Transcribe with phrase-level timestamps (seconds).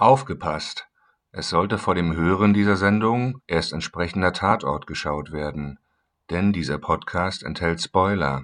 [0.00, 0.86] Aufgepasst!
[1.30, 5.78] Es sollte vor dem Hören dieser Sendung erst entsprechender Tatort geschaut werden,
[6.30, 8.42] denn dieser Podcast enthält Spoiler.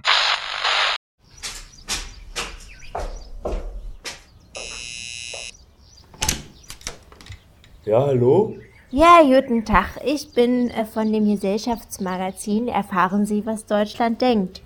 [7.85, 8.55] Ja, hallo?
[8.91, 9.97] Ja, guten Tag.
[10.05, 14.61] Ich bin äh, von dem Gesellschaftsmagazin Erfahren Sie, was Deutschland denkt.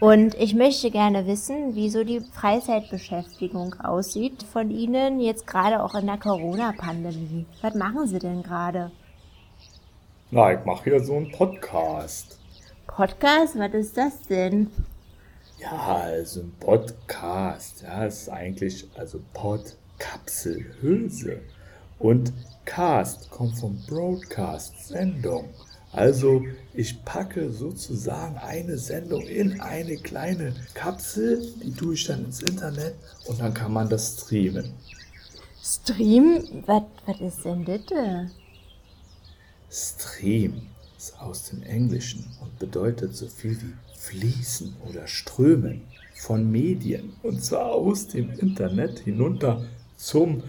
[0.00, 5.94] Und ich möchte gerne wissen, wie so die Freizeitbeschäftigung aussieht von Ihnen, jetzt gerade auch
[5.94, 7.46] in der Corona-Pandemie.
[7.62, 8.90] Was machen Sie denn gerade?
[10.30, 12.38] Na, ich mache hier so einen Podcast.
[12.86, 13.58] Podcast?
[13.58, 14.70] Was ist das denn?
[15.58, 17.82] Ja, also ein Podcast.
[17.82, 21.40] Ja, ist eigentlich, also Pod, Kapsel, Hülse.
[21.98, 22.34] Und
[22.66, 25.48] Cast kommt vom Broadcast, Sendung.
[25.96, 32.42] Also ich packe sozusagen eine Sendung in eine kleine Kapsel, die tue ich dann ins
[32.42, 34.74] Internet und dann kann man das streamen.
[35.64, 36.62] Stream?
[36.66, 36.82] Was
[37.18, 38.30] ist denn das?
[39.70, 45.80] Stream ist aus dem Englischen und bedeutet so viel wie fließen oder strömen
[46.14, 49.64] von Medien und zwar aus dem Internet hinunter
[49.96, 50.42] zum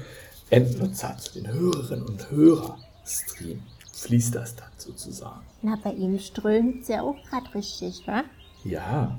[0.49, 5.41] Endnutzer, zu den Hörerinnen und Hörern streamen fließt das dann sozusagen.
[5.61, 8.23] Na, bei ihm strömt es ja auch gerade richtig, wa?
[8.63, 9.17] Ja.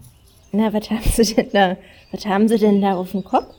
[0.53, 1.77] Na, was haben Sie denn da?
[2.13, 3.55] Was haben Sie denn da auf dem Kopf?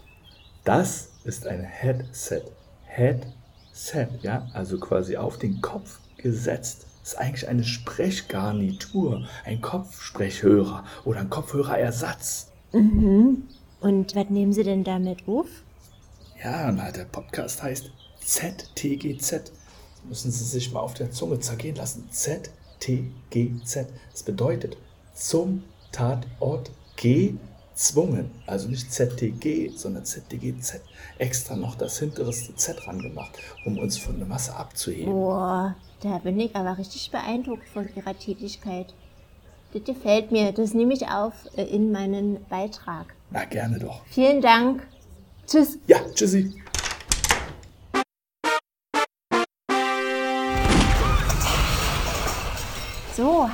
[0.64, 2.44] Das ist ein Headset.
[2.86, 6.86] Headset, ja, also quasi auf den Kopf gesetzt.
[7.02, 12.52] Das ist eigentlich eine Sprechgarnitur, ein Kopfsprechhörer oder ein Kopfhörerersatz.
[12.72, 13.44] Mhm.
[13.82, 15.48] Und was nehmen Sie denn damit auf?
[16.44, 19.52] Ja, na, der Podcast heißt ZTGZ
[20.08, 22.08] müssen Sie sich mal auf der Zunge zergehen lassen.
[22.12, 23.88] Z-T-G-Z.
[24.12, 24.78] Das bedeutet
[25.14, 28.32] zum Tatort gezwungen.
[28.46, 30.82] Also nicht ZTG, sondern ZTGZ.
[31.18, 35.12] Extra noch das hinterste Z ran gemacht, um uns von der Masse abzuheben.
[35.12, 38.94] Boah, da bin ich aber richtig beeindruckt von Ihrer Tätigkeit.
[39.74, 40.52] Das gefällt mir.
[40.52, 43.14] Das nehme ich auf äh, in meinen Beitrag.
[43.30, 44.02] Na, gerne doch.
[44.08, 44.88] Vielen Dank.
[45.46, 45.78] Tschüss.
[45.88, 46.54] Ja, tschüssi.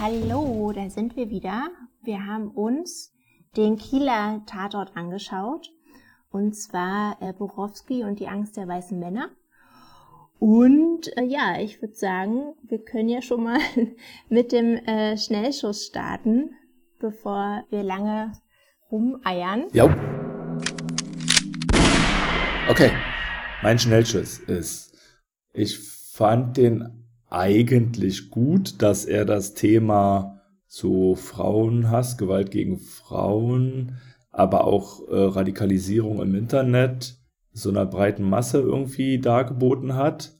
[0.05, 1.67] Hallo, da sind wir wieder.
[2.03, 3.11] Wir haben uns
[3.57, 5.71] den Kieler Tatort angeschaut.
[6.29, 9.31] Und zwar äh, Borowski und die Angst der weißen Männer.
[10.37, 13.57] Und äh, ja, ich würde sagen, wir können ja schon mal
[14.29, 16.51] mit dem äh, Schnellschuss starten,
[16.99, 18.31] bevor wir lange
[18.91, 19.63] rumeiern.
[19.73, 19.85] Ja.
[22.69, 22.91] Okay,
[23.63, 24.95] mein Schnellschuss ist,
[25.51, 27.04] ich fand den
[27.35, 33.97] eigentlich gut, dass er das Thema so Frauenhass, Gewalt gegen Frauen,
[34.31, 37.17] aber auch äh, Radikalisierung im Internet
[37.51, 40.33] so einer breiten Masse irgendwie dargeboten hat.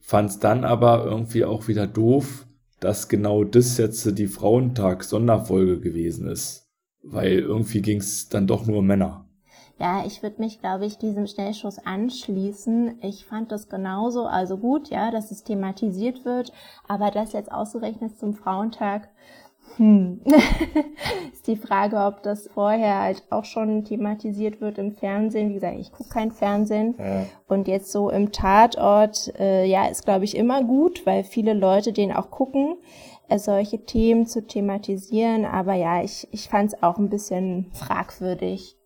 [0.00, 2.46] Fand es dann aber irgendwie auch wieder doof,
[2.80, 6.68] dass genau das jetzt die Frauentag-Sonderfolge gewesen ist.
[7.02, 9.21] Weil irgendwie ging es dann doch nur um Männer.
[9.82, 13.00] Ja, ich würde mich, glaube ich, diesem Schnellschuss anschließen.
[13.02, 16.52] Ich fand das genauso, also gut, ja, dass es thematisiert wird,
[16.86, 19.08] aber das jetzt ausgerechnet zum Frauentag,
[19.78, 20.20] hm,
[21.32, 25.48] ist die Frage, ob das vorher halt auch schon thematisiert wird im Fernsehen.
[25.48, 26.94] Wie gesagt, ich gucke kein Fernsehen.
[26.96, 27.26] Ja.
[27.48, 31.92] Und jetzt so im Tatort, äh, ja, ist, glaube ich, immer gut, weil viele Leute
[31.92, 32.76] den auch gucken,
[33.28, 35.44] äh, solche Themen zu thematisieren.
[35.44, 38.76] Aber ja, ich, ich fand es auch ein bisschen fragwürdig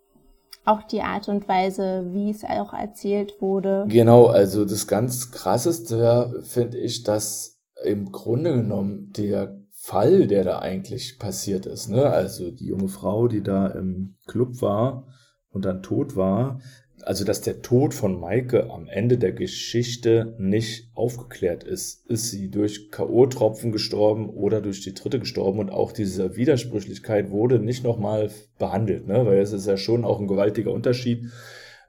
[0.67, 3.87] auch die Art und Weise, wie es auch erzählt wurde.
[3.89, 10.59] Genau, also das ganz krasseste finde ich, dass im Grunde genommen der Fall, der da
[10.59, 15.07] eigentlich passiert ist, ne, also die junge Frau, die da im Club war
[15.51, 16.61] und dann tot war,
[17.07, 22.05] also dass der Tod von Maike am Ende der Geschichte nicht aufgeklärt ist.
[22.07, 25.61] Ist sie durch K.O.-Tropfen gestorben oder durch die dritte gestorben?
[25.61, 29.25] Und auch diese Widersprüchlichkeit wurde nicht nochmal behandelt, ne?
[29.25, 31.27] weil es ist ja schon auch ein gewaltiger Unterschied,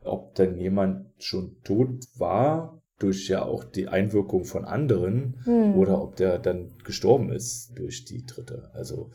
[0.03, 5.79] ob denn jemand schon tot war durch ja auch die Einwirkung von anderen hm.
[5.79, 8.69] oder ob der dann gestorben ist durch die dritte.
[8.73, 9.09] Also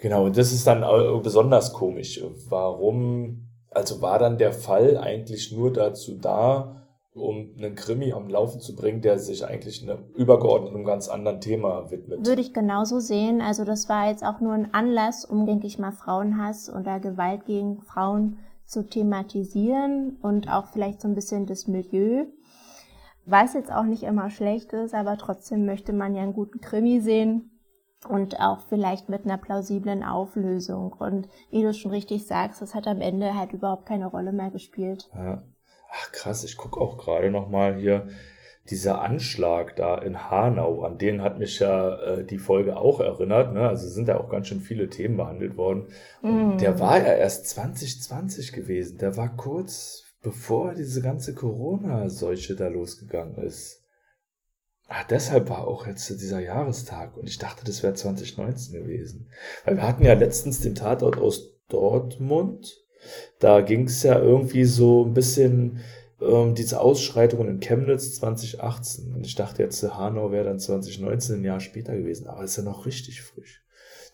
[0.00, 0.84] genau, und das ist dann
[1.22, 2.22] besonders komisch.
[2.48, 3.45] Warum
[3.76, 8.74] also war dann der Fall eigentlich nur dazu da, um einen Krimi am Laufen zu
[8.74, 12.26] bringen, der sich eigentlich einem übergeordneten, ganz anderen Thema widmet.
[12.26, 13.42] Würde ich genauso sehen.
[13.42, 17.44] Also das war jetzt auch nur ein Anlass, um, denke ich mal, Frauenhass oder Gewalt
[17.44, 22.24] gegen Frauen zu thematisieren und auch vielleicht so ein bisschen das Milieu.
[23.26, 27.00] Was jetzt auch nicht immer schlecht ist, aber trotzdem möchte man ja einen guten Krimi
[27.00, 27.55] sehen
[28.08, 30.92] und auch vielleicht mit einer plausiblen Auflösung.
[30.92, 34.50] Und wie du schon richtig sagst, das hat am Ende halt überhaupt keine Rolle mehr
[34.50, 35.08] gespielt.
[35.14, 35.42] Ja.
[35.90, 38.08] Ach krass, ich gucke auch gerade noch mal hier
[38.70, 43.52] dieser Anschlag da in Hanau, an den hat mich ja äh, die Folge auch erinnert.
[43.52, 43.68] Ne?
[43.68, 45.86] Also sind da auch ganz schön viele Themen behandelt worden.
[46.22, 46.58] Mm.
[46.58, 48.98] Der war ja erst 2020 gewesen.
[48.98, 53.75] Der war kurz bevor diese ganze Corona-Seuche da losgegangen ist.
[54.88, 59.28] Ah, deshalb war auch jetzt dieser Jahrestag und ich dachte, das wäre 2019 gewesen.
[59.64, 62.84] Weil wir hatten ja letztens den Tatort aus Dortmund.
[63.40, 65.80] Da ging es ja irgendwie so ein bisschen
[66.20, 69.12] ähm, diese Ausschreitungen in Chemnitz 2018.
[69.12, 72.28] Und ich dachte jetzt, Hanau wäre dann 2019, ein Jahr später gewesen.
[72.28, 73.64] Aber ist ja noch richtig frisch.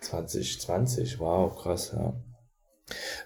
[0.01, 2.15] 2020, wow, krass, ja.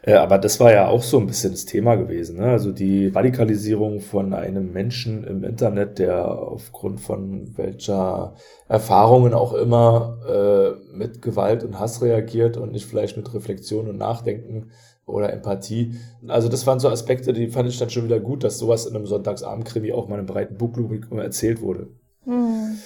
[0.03, 2.39] Äh, aber das war ja auch so ein bisschen das Thema gewesen.
[2.39, 2.47] Ne?
[2.47, 8.35] Also die Radikalisierung von einem Menschen im Internet, der aufgrund von welcher
[8.69, 13.99] Erfahrungen auch immer äh, mit Gewalt und Hass reagiert und nicht vielleicht mit Reflexion und
[13.99, 14.71] Nachdenken
[15.07, 15.95] oder Empathie.
[16.27, 18.97] Also das waren so Aspekte, die fand ich dann schon wieder gut, dass sowas in
[18.97, 21.89] einem Sonntagsabendkrimi auch mal im breiten Buchpublikum erzählt wurde.
[22.25, 22.79] Mhm.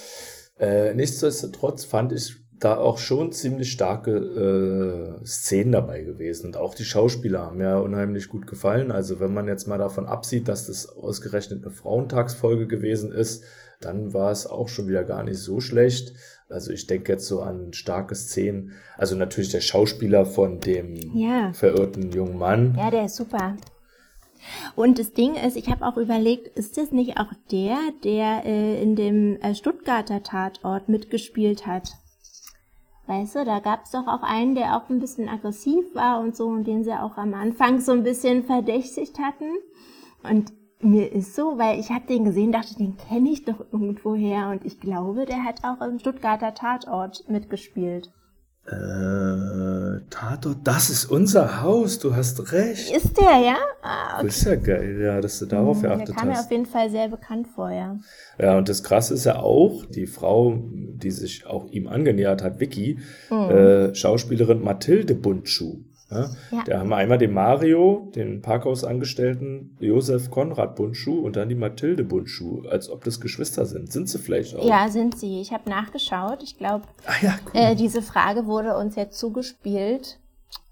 [0.59, 6.47] Äh, nichtsdestotrotz fand ich da auch schon ziemlich starke äh, Szenen dabei gewesen.
[6.47, 8.93] Und auch die Schauspieler haben mir unheimlich gut gefallen.
[8.93, 13.45] Also wenn man jetzt mal davon absieht, dass das ausgerechnet eine Frauentagsfolge gewesen ist,
[13.81, 16.13] dann war es auch schon wieder gar nicht so schlecht.
[16.51, 18.73] Also ich denke jetzt so an starke Szenen.
[18.99, 21.53] Also natürlich der Schauspieler von dem ja.
[21.55, 22.75] verirrten jungen Mann.
[22.77, 23.57] Ja, der ist super.
[24.75, 28.83] Und das Ding ist, ich habe auch überlegt, ist das nicht auch der, der äh,
[28.83, 32.00] in dem äh, Stuttgarter Tatort mitgespielt hat?
[33.11, 36.37] Weißt du, da gab es doch auch einen, der auch ein bisschen aggressiv war und
[36.37, 39.51] so und den sie auch am Anfang so ein bisschen verdächtigt hatten.
[40.23, 44.51] Und mir ist so, weil ich habe den gesehen, dachte, den kenne ich doch irgendwoher
[44.51, 48.13] und ich glaube, der hat auch im Stuttgarter Tatort mitgespielt.
[48.71, 52.95] Äh, Tatort, das ist unser Haus, du hast recht.
[52.95, 53.57] Ist der, ja?
[53.83, 54.27] Ah, okay.
[54.27, 56.09] Das ist ja geil, ja, dass du darauf mhm, geachtet hast.
[56.09, 57.99] Der kam mir auf jeden Fall sehr bekannt vor, ja.
[58.39, 62.61] Ja, und das Krasse ist ja auch, die Frau, die sich auch ihm angenähert hat,
[62.61, 63.51] Vicky, mhm.
[63.51, 65.81] äh, Schauspielerin Mathilde Buntschuh.
[66.11, 66.31] Ja?
[66.51, 66.65] Ja.
[66.65, 72.05] Da haben wir einmal den Mario, den Parkhausangestellten, Josef Konrad Bundschuh und dann die Mathilde
[72.05, 73.93] Bundschuh, als ob das Geschwister sind.
[73.93, 74.65] Sind sie vielleicht auch?
[74.65, 75.41] Ja, sind sie.
[75.41, 76.43] Ich habe nachgeschaut.
[76.43, 77.53] Ich glaube, ah, ja, cool.
[77.55, 80.19] äh, diese Frage wurde uns jetzt zugespielt.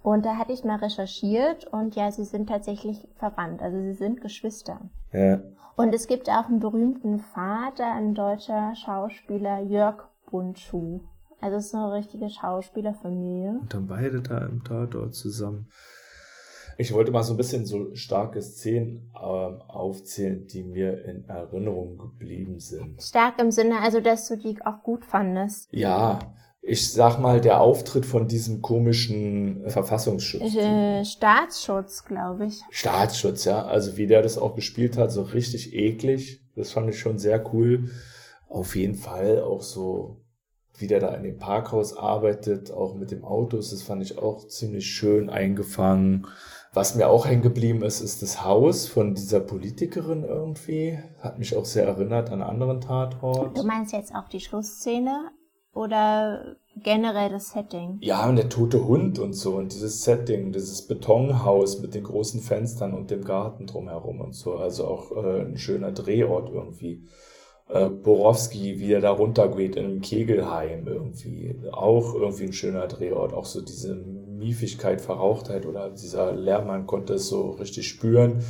[0.02, 3.60] Und da hatte ich mal recherchiert und ja, sie sind tatsächlich verwandt.
[3.60, 4.80] Also sie sind Geschwister.
[5.12, 5.40] Ja.
[5.76, 11.00] Und es gibt auch einen berühmten Vater, ein deutscher Schauspieler, Jörg Bundschuh.
[11.40, 13.58] Also es ist eine richtige Schauspielerfamilie.
[13.60, 15.68] Und dann beide da im Tatort zusammen.
[16.80, 21.98] Ich wollte mal so ein bisschen so starke Szenen ähm, aufzählen, die mir in Erinnerung
[21.98, 23.02] geblieben sind.
[23.02, 25.68] Stark im Sinne, also dass du die auch gut fandest.
[25.72, 26.20] Ja,
[26.62, 30.54] ich sag mal, der Auftritt von diesem komischen Verfassungsschutz.
[30.54, 32.62] Äh, Staatsschutz, glaube ich.
[32.70, 33.64] Staatsschutz, ja.
[33.64, 36.42] Also wie der das auch gespielt hat, so richtig eklig.
[36.54, 37.90] Das fand ich schon sehr cool.
[38.48, 40.20] Auf jeden Fall auch so
[40.78, 44.46] wie der da in dem Parkhaus arbeitet, auch mit dem Autos, das fand ich auch
[44.46, 46.26] ziemlich schön eingefangen.
[46.72, 50.98] Was mir auch hängen geblieben ist, ist das Haus von dieser Politikerin irgendwie.
[51.20, 53.56] Hat mich auch sehr erinnert an anderen Tatort.
[53.56, 55.30] Du meinst jetzt auch die Schlussszene
[55.72, 57.98] oder generell das Setting?
[58.00, 62.40] Ja, und der tote Hund und so und dieses Setting, dieses Betonhaus mit den großen
[62.40, 64.56] Fenstern und dem Garten drumherum und so.
[64.56, 67.06] Also auch äh, ein schöner Drehort irgendwie
[67.68, 71.54] äh, Borowski, wie er da runtergeht in Kegelheim irgendwie.
[71.70, 73.32] Auch irgendwie ein schöner Drehort.
[73.34, 78.42] Auch so diese Miefigkeit, Verrauchtheit oder dieser Lärm, man konnte es so richtig spüren.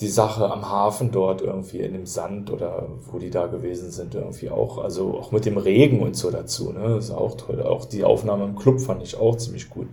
[0.00, 4.14] Die Sache am Hafen dort irgendwie in dem Sand oder wo die da gewesen sind
[4.14, 4.78] irgendwie auch.
[4.78, 6.72] Also auch mit dem Regen und so dazu.
[6.72, 6.96] Ne?
[6.96, 7.62] Das ist auch toll.
[7.62, 9.86] Auch die Aufnahme im Club fand ich auch ziemlich gut.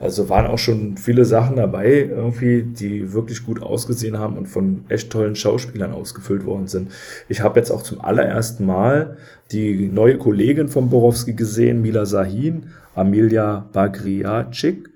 [0.00, 4.84] Also waren auch schon viele Sachen dabei, irgendwie, die wirklich gut ausgesehen haben und von
[4.88, 6.90] echt tollen Schauspielern ausgefüllt worden sind.
[7.28, 9.18] Ich habe jetzt auch zum allerersten Mal
[9.52, 14.89] die neue Kollegin von Borowski gesehen, Mila Sahin, Amelia Bagriacik.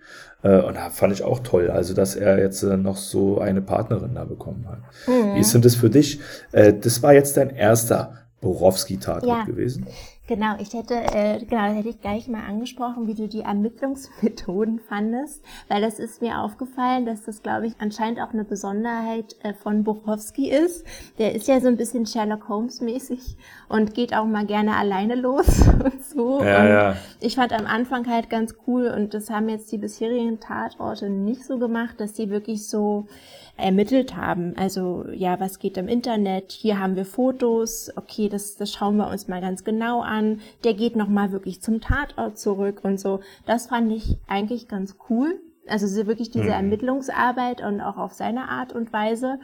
[0.45, 3.63] Äh, und da fand ich auch toll, also dass er jetzt äh, noch so eine
[3.63, 4.79] Partnerin da bekommen hat.
[5.09, 5.35] Mhm.
[5.35, 6.21] Wie ist denn das für dich?
[6.53, 9.45] Äh, das war jetzt dein erster Borowski-Tatort ja.
[9.45, 9.87] gewesen?
[10.27, 15.45] Genau, ich hätte, äh, genau, hätte ich gleich mal angesprochen, wie du die Ermittlungsmethoden fandest,
[15.69, 19.85] weil das ist mir aufgefallen, dass das, glaube ich, anscheinend auch eine Besonderheit äh, von
[19.85, 20.87] Buchowski ist.
[21.19, 23.37] Der ist ja so ein bisschen Sherlock Holmes mäßig
[23.69, 26.43] und geht auch mal gerne alleine los und so.
[26.43, 26.97] Ja, und ja.
[27.21, 31.45] Ich fand am Anfang halt ganz cool und das haben jetzt die bisherigen Tatorte nicht
[31.45, 33.09] so gemacht, dass die wirklich so
[33.57, 34.55] ermittelt haben.
[34.57, 36.53] Also ja, was geht im Internet?
[36.53, 37.91] Hier haben wir Fotos.
[37.97, 40.41] Okay, das, das schauen wir uns mal ganz genau an.
[40.65, 43.21] Der geht noch mal wirklich zum Tatort zurück und so.
[43.47, 45.41] Das fand ich eigentlich ganz cool.
[45.67, 46.51] Also wirklich diese mhm.
[46.51, 49.39] Ermittlungsarbeit und auch auf seine Art und Weise.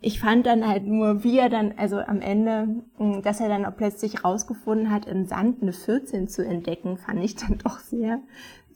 [0.00, 3.64] Ich fand dann halt nur, wie er dann, also am Ende, hm, dass er dann
[3.64, 8.20] auch plötzlich rausgefunden hat, im Sand eine 14 zu entdecken, fand ich dann doch sehr,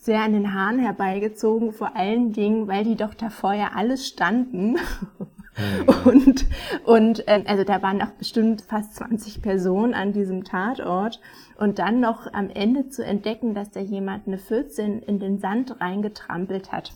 [0.02, 1.72] sehr an den Haaren herbeigezogen.
[1.72, 4.72] Vor allen Dingen, weil die doch davor ja alles standen.
[4.72, 4.78] Mhm.
[6.06, 6.46] Und,
[6.86, 11.20] und äh, also da waren auch bestimmt fast 20 Personen an diesem Tatort.
[11.58, 15.78] Und dann noch am Ende zu entdecken, dass da jemand eine 14 in den Sand
[15.78, 16.92] reingetrampelt hat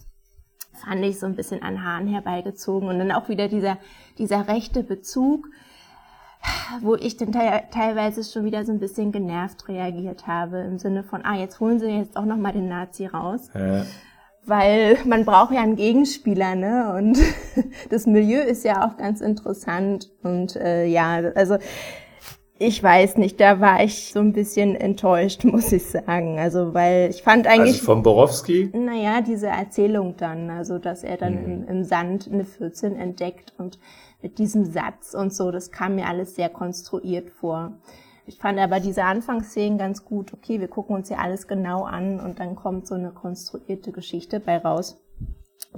[0.77, 2.89] fand ich so ein bisschen an Haaren herbeigezogen.
[2.89, 3.79] Und dann auch wieder dieser,
[4.19, 5.49] dieser rechte Bezug,
[6.83, 11.05] wo ich dann te teilweise schon wieder so ein bisschen genervt reagiert habe, im Sinne
[11.05, 13.51] von, ah, jetzt holen sie jetzt auch nochmal den Nazi raus.
[13.55, 13.85] Ja.
[14.45, 16.95] Weil man braucht ja einen Gegenspieler, ne?
[16.97, 17.19] Und
[17.91, 20.11] das Milieu ist ja auch ganz interessant.
[20.23, 21.59] Und äh, ja, also
[22.59, 26.39] ich weiß nicht, da war ich so ein bisschen enttäuscht, muss ich sagen.
[26.39, 27.75] Also, weil ich fand eigentlich.
[27.75, 28.71] Also von Borowski?
[28.73, 31.45] Naja, diese Erzählung dann, also, dass er dann mhm.
[31.45, 33.79] im, im, Sand eine 14 entdeckt und
[34.27, 37.79] mit diesem Satz und so, das kam mir alles sehr konstruiert vor.
[38.27, 40.33] Ich fand aber diese Anfangsszenen ganz gut.
[40.35, 44.41] Okay, wir gucken uns ja alles genau an und dann kommt so eine konstruierte Geschichte
[44.41, 45.01] bei raus.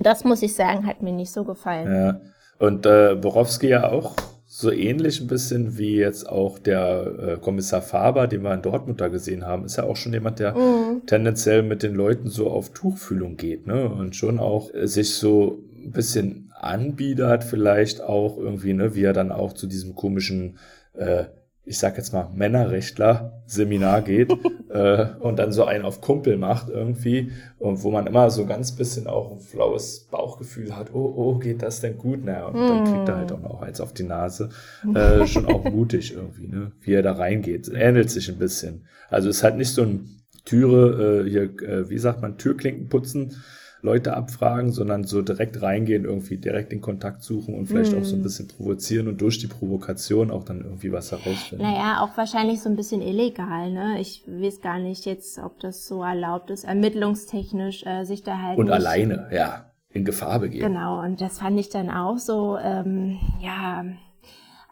[0.01, 1.95] Das muss ich sagen, hat mir nicht so gefallen.
[1.95, 2.21] Ja.
[2.59, 4.15] Und äh, Borowski ja auch
[4.47, 8.99] so ähnlich ein bisschen wie jetzt auch der äh, Kommissar Faber, den wir in Dortmund
[8.99, 11.05] da gesehen haben, ist ja auch schon jemand, der mhm.
[11.05, 13.91] tendenziell mit den Leuten so auf Tuchfühlung geht, ne?
[13.91, 19.13] Und schon auch äh, sich so ein bisschen anbiedert, vielleicht auch irgendwie, ne, wie er
[19.13, 20.59] dann auch zu diesem komischen
[20.95, 21.25] äh,
[21.69, 24.33] ich sag jetzt mal, Männerrechtler-Seminar geht
[24.71, 28.73] äh, und dann so einen auf Kumpel macht irgendwie und wo man immer so ganz
[28.73, 32.25] bisschen auch ein flaues Bauchgefühl hat, oh, oh, geht das denn gut?
[32.25, 34.49] Naja, und dann kriegt er halt auch noch eins auf die Nase.
[34.95, 36.73] Äh, schon auch mutig irgendwie, ne?
[36.81, 37.69] wie er da reingeht.
[37.69, 38.87] Ähnelt sich ein bisschen.
[39.11, 43.35] Also ist halt nicht so ein Türe, äh, hier, äh, wie sagt man, Türklinken putzen,
[43.81, 48.01] Leute abfragen, sondern so direkt reingehen, irgendwie direkt in Kontakt suchen und vielleicht mm.
[48.01, 48.25] auch so ein mhm.
[48.25, 51.65] bisschen provozieren und durch die Provokation auch dann irgendwie was herausfinden.
[51.65, 54.01] Naja, auch wahrscheinlich so ein bisschen illegal, ne?
[54.01, 58.59] Ich weiß gar nicht jetzt, ob das so erlaubt ist, ermittlungstechnisch äh, sich da halt.
[58.59, 60.67] Und alleine, ja, in Gefahr begeben.
[60.67, 63.85] Genau, und das fand ich dann auch so, ähm, ja,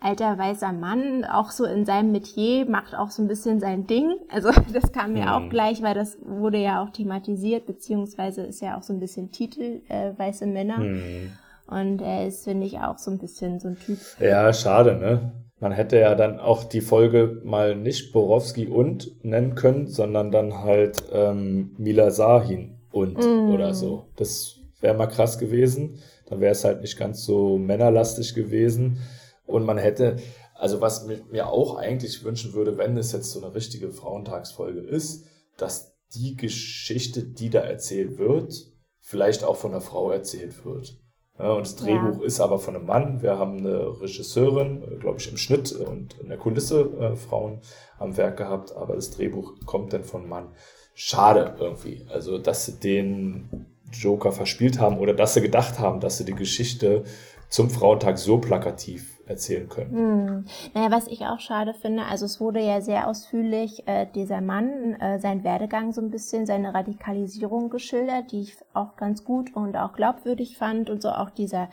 [0.01, 4.15] alter weißer Mann, auch so in seinem Metier, macht auch so ein bisschen sein Ding.
[4.29, 5.29] Also das kam mir mhm.
[5.29, 9.33] auch gleich, weil das wurde ja auch thematisiert, beziehungsweise ist ja auch so ein bisschen
[9.33, 10.79] Titel, äh, weiße Männer.
[10.79, 11.33] Mhm.
[11.67, 13.99] Und er ist, finde ich, auch so ein bisschen so ein Typ.
[14.21, 15.33] Ja, schade, ne?
[15.59, 20.63] Man hätte ja dann auch die Folge mal nicht Borowski und nennen können, sondern dann
[20.63, 23.51] halt ähm, Mila Sahin und mm.
[23.53, 24.05] oder so.
[24.17, 25.99] Das wäre mal krass gewesen.
[26.29, 28.99] Dann wäre es halt nicht ganz so männerlastig gewesen.
[29.47, 30.17] Und man hätte,
[30.55, 35.25] also was mir auch eigentlich wünschen würde, wenn es jetzt so eine richtige Frauentagsfolge ist,
[35.57, 40.99] dass die Geschichte, die da erzählt wird, vielleicht auch von einer Frau erzählt wird.
[41.39, 42.27] Ja, und das Drehbuch ja.
[42.27, 43.23] ist aber von einem Mann.
[43.23, 47.61] Wir haben eine Regisseurin, glaube ich, im Schnitt und in der Kulisse äh, Frauen
[47.99, 50.49] am Werk gehabt, aber das Drehbuch kommt dann von Mann.
[50.95, 52.07] Schade irgendwie.
[52.09, 56.35] Also, dass sie den Joker verspielt haben oder dass sie gedacht haben, dass sie die
[56.35, 57.05] Geschichte
[57.51, 59.91] zum Frauentag so plakativ erzählen können.
[59.91, 60.45] Hm.
[60.75, 64.95] Naja, was ich auch schade finde, also es wurde ja sehr ausführlich äh, dieser Mann,
[64.95, 69.77] äh, sein Werdegang so ein bisschen, seine Radikalisierung geschildert, die ich auch ganz gut und
[69.77, 71.69] auch glaubwürdig fand und so auch dieser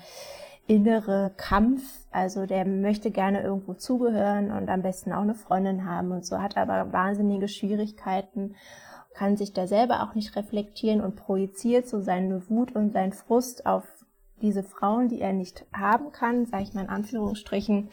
[0.66, 6.12] innere Kampf, also der möchte gerne irgendwo zugehören und am besten auch eine Freundin haben
[6.12, 8.56] und so, hat aber wahnsinnige Schwierigkeiten,
[9.14, 13.66] kann sich da selber auch nicht reflektieren und projiziert so seine Wut und seinen Frust
[13.66, 13.84] auf
[14.44, 17.90] diese Frauen, die er nicht haben kann, sage ich mal in Anführungsstrichen.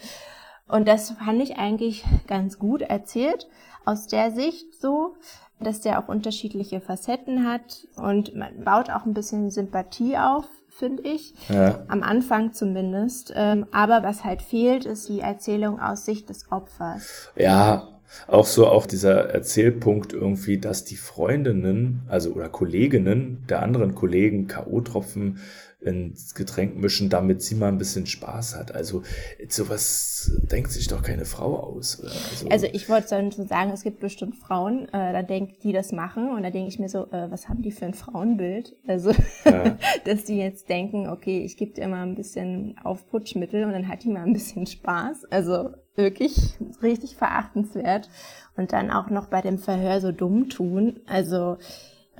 [0.69, 3.49] Und das fand ich eigentlich ganz gut erzählt
[3.85, 5.15] aus der Sicht so,
[5.59, 11.03] dass der auch unterschiedliche Facetten hat und man baut auch ein bisschen Sympathie auf, finde
[11.03, 11.35] ich.
[11.49, 11.81] Ja.
[11.89, 13.33] Am Anfang zumindest.
[13.35, 17.31] Ähm, aber was halt fehlt, ist die Erzählung aus Sicht des Opfers.
[17.37, 17.89] Ja,
[18.27, 24.47] auch so auch dieser Erzählpunkt irgendwie, dass die Freundinnen, also oder Kolleginnen der anderen Kollegen
[24.47, 25.37] K.O.-Tropfen
[25.81, 28.75] ins Getränk mischen, damit sie mal ein bisschen Spaß hat.
[28.75, 29.03] Also
[29.49, 32.03] sowas denkt sich doch keine Frau aus.
[32.03, 35.93] Also, also ich wollte so sagen, es gibt bestimmt Frauen, äh, da denk, die das
[35.93, 38.77] machen und da denke ich mir so, äh, was haben die für ein Frauenbild?
[38.87, 39.13] Also,
[39.45, 39.79] ja.
[40.05, 44.05] dass die jetzt denken, okay, ich gebe dir immer ein bisschen Aufputschmittel und dann hat
[44.05, 45.27] die mal ein bisschen Spaß.
[45.31, 48.09] Also wirklich richtig verachtenswert.
[48.57, 51.01] Und dann auch noch bei dem Verhör so dumm tun.
[51.07, 51.57] Also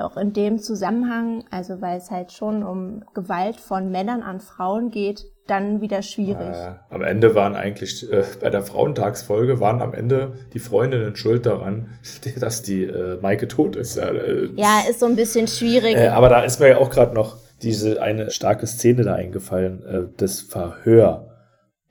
[0.01, 4.91] auch in dem Zusammenhang, also weil es halt schon um Gewalt von Männern an Frauen
[4.91, 6.55] geht, dann wieder schwierig.
[6.55, 11.47] Äh, am Ende waren eigentlich äh, bei der Frauentagsfolge waren am Ende die Freundinnen schuld
[11.47, 11.89] daran,
[12.41, 13.97] dass die äh, Maike tot ist.
[13.97, 15.97] Äh, ja, ist so ein bisschen schwierig.
[15.97, 19.85] Äh, aber da ist mir ja auch gerade noch diese eine starke Szene da eingefallen,
[19.85, 21.30] äh, das Verhör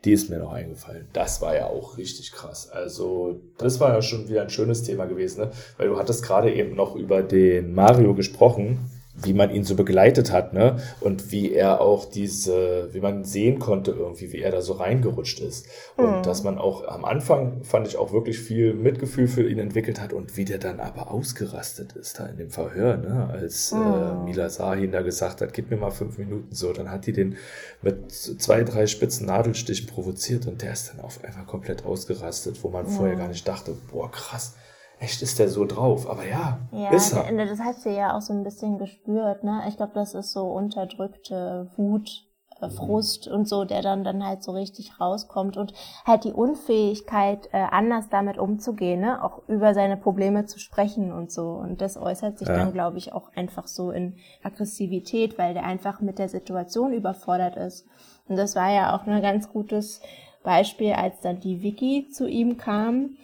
[0.05, 1.07] die ist mir noch eingefallen.
[1.13, 2.69] Das war ja auch richtig krass.
[2.69, 5.51] Also, das war ja schon wieder ein schönes Thema gewesen, ne?
[5.77, 8.89] weil du hattest gerade eben noch über den Mario gesprochen
[9.23, 10.77] wie man ihn so begleitet hat, ne?
[10.99, 15.39] Und wie er auch diese, wie man sehen konnte irgendwie, wie er da so reingerutscht
[15.39, 15.67] ist.
[15.97, 16.23] Und mhm.
[16.23, 20.13] dass man auch am Anfang fand ich auch wirklich viel Mitgefühl für ihn entwickelt hat
[20.13, 23.29] und wie der dann aber ausgerastet ist da in dem Verhör, ne?
[23.31, 23.81] Als mhm.
[23.81, 27.13] äh, Mila Sahin da gesagt hat, gib mir mal fünf Minuten so, dann hat die
[27.13, 27.35] den
[27.81, 32.69] mit zwei, drei spitzen Nadelstichen provoziert und der ist dann auf einmal komplett ausgerastet, wo
[32.69, 32.91] man mhm.
[32.91, 34.55] vorher gar nicht dachte, boah, krass
[34.99, 36.09] echt ist der so drauf.
[36.09, 37.31] Aber ja, ja ist er.
[37.45, 39.63] Das hast du ja auch so ein bisschen gespürt, ne?
[39.67, 42.25] Ich glaube, das ist so unterdrückte Wut,
[42.61, 42.71] äh, mhm.
[42.71, 45.73] Frust und so, der dann dann halt so richtig rauskommt und
[46.05, 49.23] halt die Unfähigkeit, äh, anders damit umzugehen, ne?
[49.23, 51.51] auch über seine Probleme zu sprechen und so.
[51.51, 52.55] Und das äußert sich ja.
[52.55, 57.55] dann, glaube ich, auch einfach so in Aggressivität, weil der einfach mit der Situation überfordert
[57.55, 57.85] ist.
[58.27, 60.01] Und das war ja auch ein ganz gutes
[60.43, 63.17] Beispiel, als dann die Vicky zu ihm kam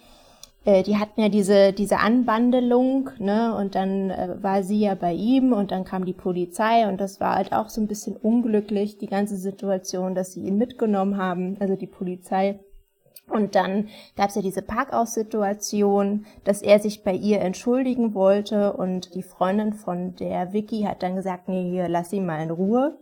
[0.66, 5.14] äh, die hatten ja diese, diese Anbandelung, ne, und dann äh, war sie ja bei
[5.14, 8.98] ihm und dann kam die Polizei und das war halt auch so ein bisschen unglücklich,
[8.98, 12.60] die ganze Situation, dass sie ihn mitgenommen haben, also die Polizei.
[13.28, 19.16] Und dann gab es ja diese Parkaussituation, dass er sich bei ihr entschuldigen wollte und
[19.16, 22.98] die Freundin von der Vicky hat dann gesagt, nee, hier, lass sie mal in Ruhe.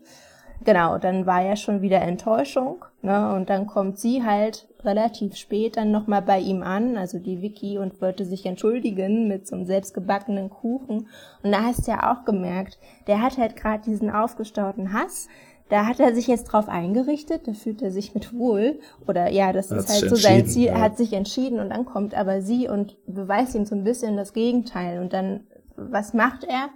[0.66, 3.34] Genau, dann war ja schon wieder Enttäuschung, ne?
[3.36, 7.78] Und dann kommt sie halt relativ spät dann nochmal bei ihm an, also die Vicky,
[7.78, 11.08] und wollte sich entschuldigen mit so einem selbstgebackenen Kuchen.
[11.42, 12.78] Und da hast du ja auch gemerkt,
[13.08, 15.28] der hat halt gerade diesen aufgestauten Hass.
[15.70, 18.80] Da hat er sich jetzt drauf eingerichtet, da fühlt er sich mit wohl.
[19.08, 20.80] Oder ja, das ist halt so sein Ziel, ja.
[20.80, 24.34] hat sich entschieden und dann kommt aber sie und beweist ihm so ein bisschen das
[24.34, 25.02] Gegenteil.
[25.02, 26.70] Und dann, was macht er?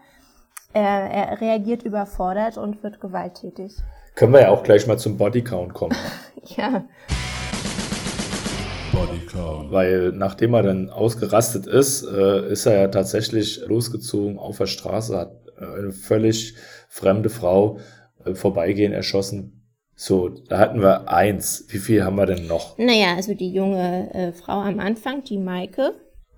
[0.74, 3.78] Er, er reagiert überfordert und wird gewalttätig.
[4.16, 5.96] Können wir ja auch gleich mal zum Bodycount kommen.
[6.58, 6.86] ja.
[8.92, 9.72] Bodycount.
[9.72, 15.18] Weil nachdem er dann ausgerastet ist, äh, ist er ja tatsächlich losgezogen auf der Straße,
[15.18, 16.56] hat äh, eine völlig
[16.90, 17.80] fremde Frau
[18.26, 19.54] äh, vorbeigehen erschossen.
[19.96, 21.66] So, da hatten wir eins.
[21.70, 22.78] Wie viel haben wir denn noch?
[22.78, 25.94] Naja, also die junge äh, Frau am Anfang, die Maike.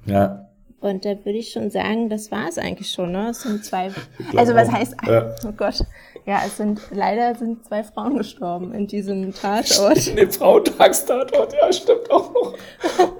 [0.05, 0.48] Ja.
[0.81, 3.29] Und da würde ich schon sagen, das war es eigentlich schon, ne?
[3.29, 3.91] Es sind zwei.
[4.35, 4.95] Also was heißt.
[5.05, 5.35] Ja.
[5.45, 5.83] Oh Gott.
[6.25, 10.07] Ja, es sind leider sind zwei Frauen gestorben in diesem Tatort.
[10.07, 12.53] In dem Frauentagstatort, ja, stimmt auch noch.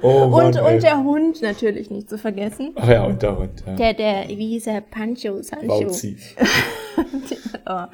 [0.02, 2.72] Oh Mann, und, und der Hund natürlich nicht zu vergessen.
[2.76, 3.76] Ach ja, und der Hund, ja.
[3.76, 4.80] Der, der, wie hieß er?
[4.80, 5.92] Pancho, Sancho.
[7.66, 7.86] oh,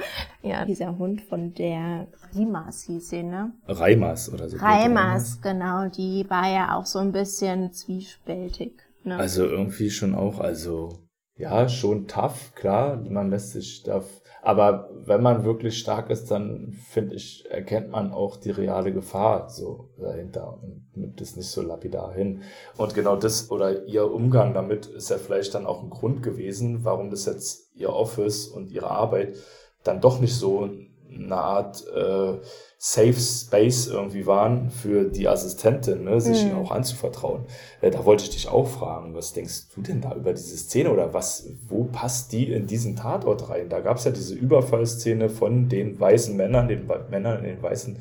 [0.44, 3.54] ja, dieser Hund von der Rimas hieß sie, ne?
[3.68, 4.58] Reimas oder so.
[4.58, 5.88] Reimas, genau.
[5.88, 8.74] Die war ja auch so ein bisschen zwiespältig.
[9.06, 9.18] Ne?
[9.18, 10.90] Also irgendwie schon auch, also
[11.38, 14.04] ja, schon tough, klar, man lässt sich da,
[14.42, 19.50] aber wenn man wirklich stark ist, dann finde ich, erkennt man auch die reale Gefahr
[19.50, 22.44] so dahinter und nimmt es nicht so lapidar hin.
[22.78, 26.86] Und genau das oder ihr Umgang damit ist ja vielleicht dann auch ein Grund gewesen,
[26.86, 29.36] warum das jetzt ihr Office und ihre Arbeit
[29.84, 30.70] dann doch nicht so
[31.14, 32.40] eine Art äh,
[32.88, 36.60] Safe Space irgendwie waren für die Assistentin, ne, sich mhm.
[36.60, 37.46] auch anzuvertrauen.
[37.82, 40.92] Äh, da wollte ich dich auch fragen, was denkst du denn da über diese Szene
[40.92, 43.70] oder was, wo passt die in diesen Tatort rein?
[43.70, 47.98] Da gab es ja diese Überfallszene von den weißen Männern, den Männern in den weißen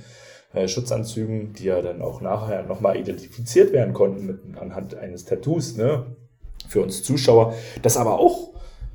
[0.53, 5.77] äh, Schutzanzügen, die ja dann auch nachher nochmal identifiziert werden konnten mit, anhand eines Tattoos,
[5.79, 6.15] ne,
[6.69, 8.53] für uns Zuschauer, das aber auch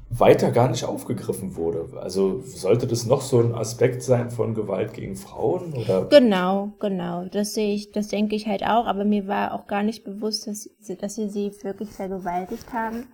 [0.10, 1.88] weiter gar nicht aufgegriffen wurde.
[2.02, 6.06] Also sollte das noch so ein Aspekt sein von Gewalt gegen Frauen oder?
[6.06, 7.26] Genau, genau.
[7.26, 8.88] Das sehe ich, das denke ich halt auch.
[8.88, 13.08] Aber mir war auch gar nicht bewusst, dass, sie, dass sie sie wirklich vergewaltigt haben.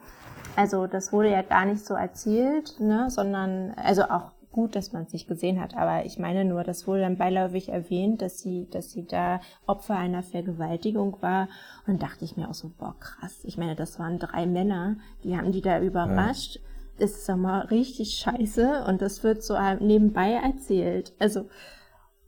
[0.55, 5.03] Also das wurde ja gar nicht so erzählt, ne, sondern also auch gut, dass man
[5.03, 8.69] es nicht gesehen hat, aber ich meine nur, das wurde dann beiläufig erwähnt, dass sie,
[8.71, 11.49] dass sie da Opfer einer Vergewaltigung war.
[11.87, 13.41] Und dachte ich mir auch so, boah, krass.
[13.43, 16.55] Ich meine, das waren drei Männer, die haben die da überrascht.
[16.55, 16.61] Ja
[16.97, 21.13] ist es mal richtig scheiße und das wird so nebenbei erzählt.
[21.19, 21.47] Also,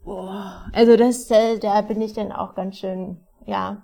[0.04, 3.84] boah, also das, äh, da bin ich dann auch ganz schön, ja.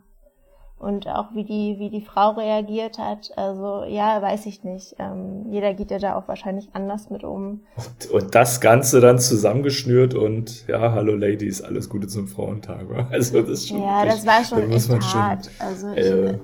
[0.77, 4.95] Und auch wie die, wie die Frau reagiert hat, also ja, weiß ich nicht.
[4.99, 7.61] Ähm, jeder geht ja da auch wahrscheinlich anders mit um.
[7.77, 12.85] Und, und das Ganze dann zusammengeschnürt und ja, hallo Ladies, alles Gute zum Frauentag.
[13.11, 13.81] Also das ist schon.
[13.81, 15.45] Ja, das war schon echt hart.
[15.45, 16.39] Schon, also ich, äh,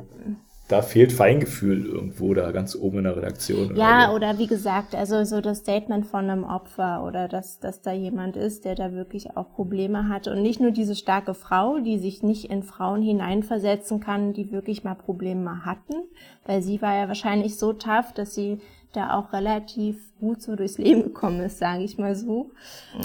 [0.69, 3.75] da fehlt Feingefühl irgendwo da ganz oben in der Redaktion.
[3.75, 7.82] Ja, oder, oder wie gesagt, also so das Statement von einem Opfer oder dass, dass
[7.82, 11.79] da jemand ist, der da wirklich auch Probleme hat und nicht nur diese starke Frau,
[11.79, 15.95] die sich nicht in Frauen hineinversetzen kann, die wirklich mal Probleme hatten,
[16.45, 18.60] weil sie war ja wahrscheinlich so tough, dass sie
[18.93, 22.51] da auch relativ gut so durchs Leben gekommen ist, sage ich mal so.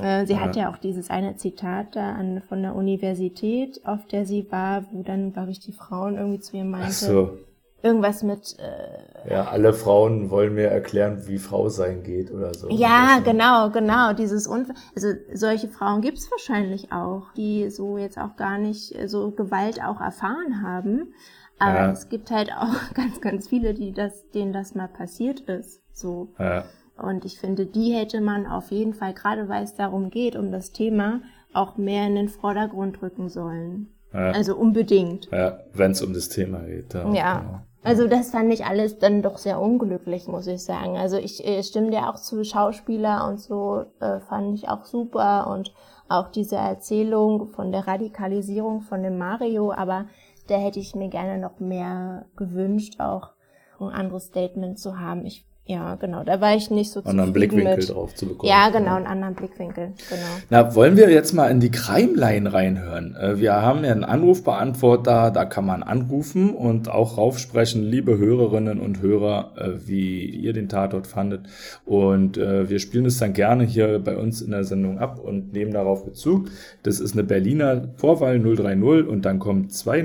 [0.03, 0.41] Äh, sie ja.
[0.41, 4.85] hat ja auch dieses eine Zitat da an, von der Universität, auf der sie war,
[4.93, 7.39] wo dann, glaube ich, die Frauen irgendwie zu ihr meinte, so.
[7.85, 8.57] Irgendwas mit...
[8.59, 12.69] Äh, ja, alle Frauen wollen mir erklären, wie Frau sein geht oder so.
[12.71, 14.13] Ja, genau, genau.
[14.13, 19.31] Dieses Unf also solche Frauen gibt's wahrscheinlich auch, die so jetzt auch gar nicht so
[19.31, 21.15] Gewalt auch erfahren haben.
[21.59, 21.91] Aber ja.
[21.93, 25.83] es gibt halt auch ganz, ganz viele, die das, denen das mal passiert ist.
[25.93, 26.35] So.
[26.39, 26.65] Ja.
[26.97, 30.53] Und ich finde, die hätte man auf jeden Fall, gerade weil es darum geht, um
[30.53, 33.89] das Thema, auch mehr in den Vordergrund rücken sollen.
[34.13, 34.31] Ja.
[34.31, 35.29] Also unbedingt.
[35.33, 36.95] Ja, wenn es um das Thema geht.
[36.95, 37.13] Ja.
[37.13, 37.39] ja.
[37.41, 37.61] Genau.
[37.85, 40.97] Also das fand ich alles dann doch sehr unglücklich, muss ich sagen.
[40.97, 45.49] Also ich äh, stimme dir auch zu Schauspieler und so äh, fand ich auch super
[45.49, 45.73] und
[46.09, 50.07] auch diese Erzählung von der Radikalisierung von dem Mario, aber
[50.49, 53.31] da hätte ich mir gerne noch mehr gewünscht, auch
[53.79, 55.27] ein anderes Statement zu haben.
[55.27, 57.89] Ich ja, genau, da war ich nicht so anderen Blickwinkel mit.
[57.89, 58.51] drauf zu bekommen.
[58.51, 60.27] Ja, genau, einen anderen Blickwinkel, genau.
[60.51, 63.17] Na, wollen wir jetzt mal in die Crime-Line reinhören?
[63.17, 68.79] Äh, wir haben ja einen Anrufbeantworter, da kann man anrufen und auch raufsprechen, liebe Hörerinnen
[68.79, 71.47] und Hörer, äh, wie ihr den Tatort fandet.
[71.87, 75.55] Und äh, wir spielen es dann gerne hier bei uns in der Sendung ab und
[75.55, 76.51] nehmen darauf Bezug.
[76.83, 80.05] Das ist eine Berliner Vorwahl 030 und dann kommt 20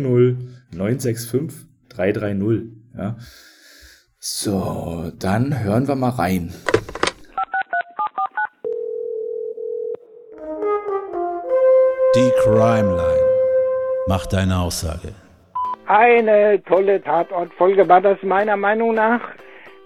[0.71, 2.69] 965 330.
[2.97, 3.17] Ja.
[4.21, 6.53] So, dann hören wir mal rein.
[12.15, 13.29] Die Crime Line.
[14.07, 15.15] Mach deine Aussage.
[15.85, 19.21] Eine tolle Tatortfolge war das meiner Meinung nach.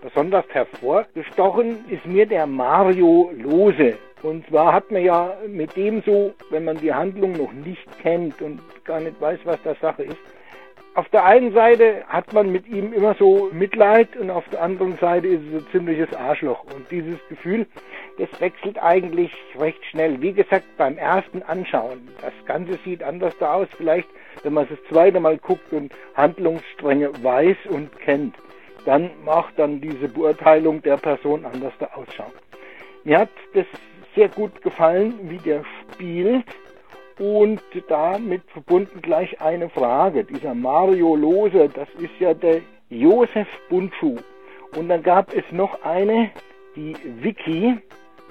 [0.01, 3.99] Besonders hervorgestochen ist mir der Mario Lose.
[4.23, 8.41] Und zwar hat man ja mit dem so, wenn man die Handlung noch nicht kennt
[8.41, 10.17] und gar nicht weiß, was das Sache ist,
[10.95, 14.95] auf der einen Seite hat man mit ihm immer so Mitleid und auf der anderen
[14.97, 16.63] Seite ist es ein ziemliches Arschloch.
[16.65, 17.65] Und dieses Gefühl,
[18.19, 20.21] das wechselt eigentlich recht schnell.
[20.21, 22.07] Wie gesagt, beim ersten Anschauen.
[22.21, 23.67] Das Ganze sieht anders da aus.
[23.75, 24.07] Vielleicht,
[24.43, 28.35] wenn man es das zweite Mal guckt und Handlungsstränge weiß und kennt,
[28.85, 32.33] dann macht dann diese Beurteilung der Person anders da ausschauen.
[33.03, 33.65] Mir hat das
[34.15, 36.45] sehr gut gefallen, wie der spielt
[37.19, 40.23] und damit verbunden gleich eine Frage.
[40.23, 44.17] Dieser Mario Lose, das ist ja der Josef Bundschuh.
[44.75, 46.31] Und dann gab es noch eine,
[46.75, 47.77] die Vicky,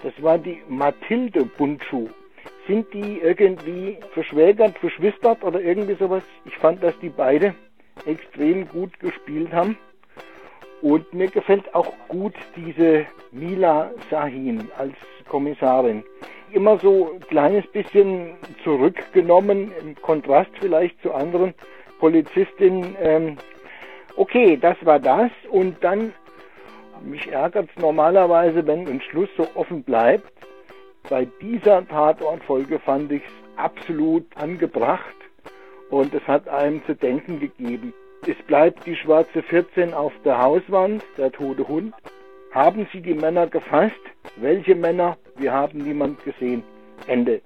[0.02, 2.08] das war die Mathilde Bundschuh.
[2.66, 6.22] Sind die irgendwie verschwägert, verschwistert oder irgendwie sowas?
[6.44, 7.54] Ich fand, dass die beide
[8.06, 9.76] extrem gut gespielt haben.
[10.80, 14.94] Und mir gefällt auch gut diese Mila Sahin als
[15.28, 16.02] Kommissarin
[16.54, 21.54] immer so ein kleines bisschen zurückgenommen, im Kontrast vielleicht zu anderen
[21.98, 22.96] Polizistinnen.
[23.00, 23.36] Ähm,
[24.16, 25.30] okay, das war das.
[25.50, 26.12] Und dann,
[27.02, 30.32] mich ärgert es normalerweise, wenn ein Schluss so offen bleibt.
[31.08, 35.16] Bei dieser Tatortfolge fand ich es absolut angebracht
[35.90, 37.92] und es hat einem zu denken gegeben.
[38.26, 41.92] Es bleibt die schwarze 14 auf der Hauswand, der tote Hund.
[42.52, 44.00] Haben Sie die Männer gefasst?
[44.36, 45.16] Welche Männer?
[45.36, 46.62] Wir haben niemand gesehen.
[47.06, 47.40] Ende.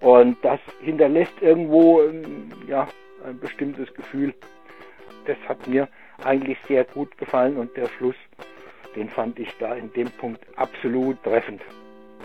[0.00, 2.88] Und das hinterlässt irgendwo ähm, ja,
[3.24, 4.34] ein bestimmtes Gefühl.
[5.26, 5.88] Das hat mir
[6.22, 8.16] eigentlich sehr gut gefallen und der Schluss,
[8.96, 11.62] den fand ich da in dem Punkt absolut treffend.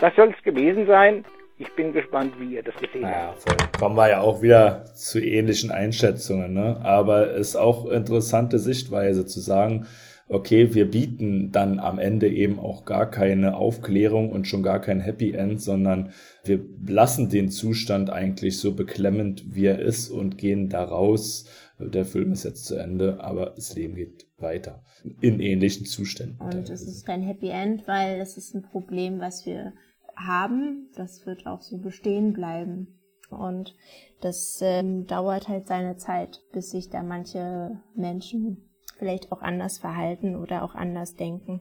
[0.00, 1.24] Das soll es gewesen sein.
[1.58, 3.42] Ich bin gespannt, wie ihr das gesehen naja, habt.
[3.42, 3.56] Voll.
[3.78, 6.80] Kommen wir ja auch wieder zu ähnlichen Einschätzungen, ne?
[6.82, 9.86] Aber es ist auch interessante Sichtweise zu sagen,
[10.30, 15.00] okay, wir bieten dann am Ende eben auch gar keine Aufklärung und schon gar kein
[15.00, 16.12] Happy End, sondern
[16.44, 21.46] wir lassen den Zustand eigentlich so beklemmend, wie er ist und gehen da raus.
[21.78, 24.84] Der Film ist jetzt zu Ende, aber das Leben geht weiter
[25.20, 26.38] in ähnlichen Zuständen.
[26.40, 29.72] Und es ist kein Happy End, weil es ist ein Problem, was wir
[30.14, 30.90] haben.
[30.94, 33.00] Das wird auch so bestehen bleiben.
[33.30, 33.74] Und
[34.20, 38.69] das ähm, dauert halt seine Zeit, bis sich da manche Menschen
[39.00, 41.60] vielleicht auch anders verhalten oder auch anders denken.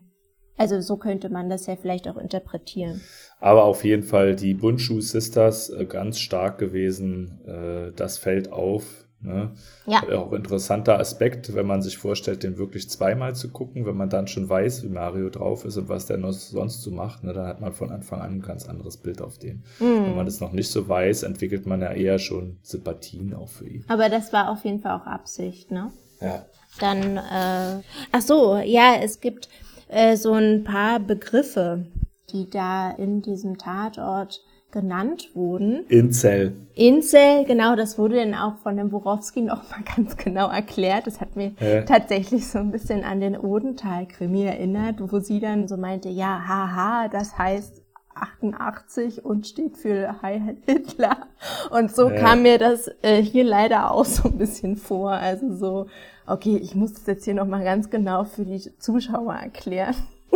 [0.59, 3.01] Also so könnte man das ja vielleicht auch interpretieren.
[3.39, 7.39] Aber auf jeden Fall die Bundschuh Sisters äh, ganz stark gewesen.
[7.47, 9.05] Äh, das fällt auf.
[9.21, 9.51] Ne?
[9.85, 10.03] Ja.
[10.17, 14.27] Auch interessanter Aspekt, wenn man sich vorstellt, den wirklich zweimal zu gucken, wenn man dann
[14.27, 17.47] schon weiß, wie Mario drauf ist und was der noch sonst so macht, ne, dann
[17.47, 19.63] hat man von Anfang an ein ganz anderes Bild auf den.
[19.79, 20.05] Mhm.
[20.05, 23.67] Wenn man das noch nicht so weiß, entwickelt man ja eher schon Sympathien auch für
[23.67, 23.83] ihn.
[23.89, 25.91] Aber das war auf jeden Fall auch Absicht, ne?
[26.21, 26.45] Ja.
[26.79, 29.49] Dann, äh, ach so, ja, es gibt
[29.89, 31.85] äh, so ein paar Begriffe,
[32.31, 35.83] die da in diesem Tatort genannt wurden.
[35.89, 36.55] Incel.
[36.75, 41.07] Incel, genau, das wurde dann auch von dem Borowski nochmal ganz genau erklärt.
[41.07, 41.81] Das hat mir Ja.
[41.81, 47.07] tatsächlich so ein bisschen an den Odenthal-Krimi erinnert, wo sie dann so meinte, ja, haha,
[47.07, 47.81] das heißt
[48.15, 51.27] 88 und steht für Heil Hitler.
[51.71, 52.15] Und so Ja.
[52.15, 55.11] kam mir das äh, hier leider auch so ein bisschen vor.
[55.11, 55.87] Also so,
[56.27, 59.95] okay, ich muss das jetzt hier nochmal ganz genau für die Zuschauer erklären.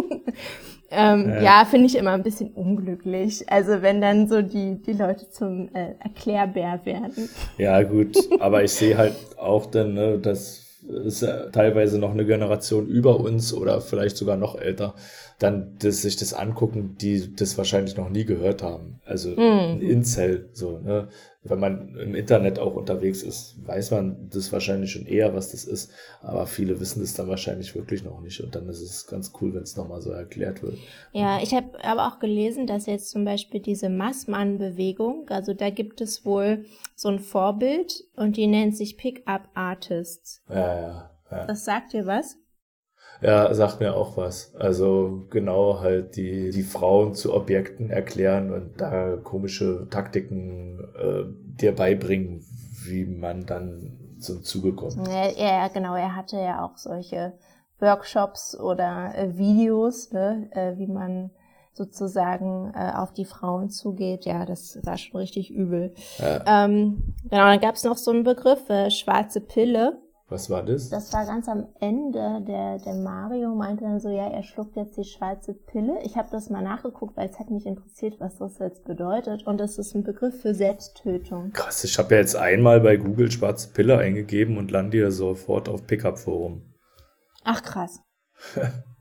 [0.91, 1.41] ähm, Ja.
[1.41, 3.49] ja, finde ich immer ein bisschen unglücklich.
[3.51, 7.29] Also wenn dann so die, die Leute zum äh, Erklärbär werden.
[7.57, 10.62] Ja, gut, aber ich sehe halt auch dann, ne, das
[11.05, 14.95] ist ja teilweise noch eine Generation über uns oder vielleicht sogar noch älter,
[15.43, 19.01] dann das, sich das angucken, die das wahrscheinlich noch nie gehört haben.
[19.06, 21.10] Also ein Incel, so, ne?
[21.45, 25.65] Wenn man im Internet auch unterwegs ist, weiß man das wahrscheinlich schon eher, was das
[25.65, 29.34] ist, aber viele wissen das dann wahrscheinlich wirklich noch nicht und dann ist es ganz
[29.41, 30.77] cool, wenn es nochmal so erklärt wird.
[31.12, 35.99] Ja, ich habe aber auch gelesen, dass jetzt zum Beispiel diese Massmann-Bewegung, also da gibt
[35.99, 36.63] es wohl
[36.95, 40.41] so ein Vorbild und die nennt sich Pickup Artists.
[40.47, 41.45] Ja, ja, ja.
[41.47, 42.38] Das sagt dir was?
[43.23, 44.53] Ja, sagt mir auch was.
[44.55, 51.23] Also genau halt die, die Frauen zu Objekten erklären und da komische Taktiken äh,
[51.59, 52.45] dir beibringen,
[52.86, 55.07] wie man dann zum Zuge kommt.
[55.07, 57.33] Ja, ja, genau, er hatte ja auch solche
[57.79, 61.31] Workshops oder äh, Videos, ne, äh, wie man
[61.73, 64.25] sozusagen äh, auf die Frauen zugeht.
[64.25, 65.93] Ja, das war schon richtig übel.
[66.19, 66.65] Ja.
[66.65, 69.99] Ähm, genau, dann gab es noch so einen Begriff, äh, schwarze Pille.
[70.29, 70.89] Was war das?
[70.89, 72.41] Das war ganz am Ende.
[72.47, 75.99] Der, der Mario meinte dann so, ja, er schluckt jetzt die schwarze Pille.
[76.03, 79.45] Ich habe das mal nachgeguckt, weil es hat mich interessiert, was das jetzt bedeutet.
[79.45, 81.51] Und das ist ein Begriff für Selbsttötung.
[81.51, 85.67] Krass, ich habe ja jetzt einmal bei Google schwarze Pille eingegeben und lande ja sofort
[85.67, 86.73] auf Pickup Forum.
[87.43, 87.99] Ach krass.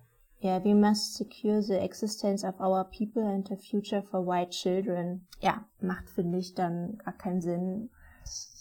[0.43, 5.29] Ja, we must secure the existence of our people and a future for white children.
[5.41, 7.91] Ja, macht, finde ich, dann gar keinen Sinn.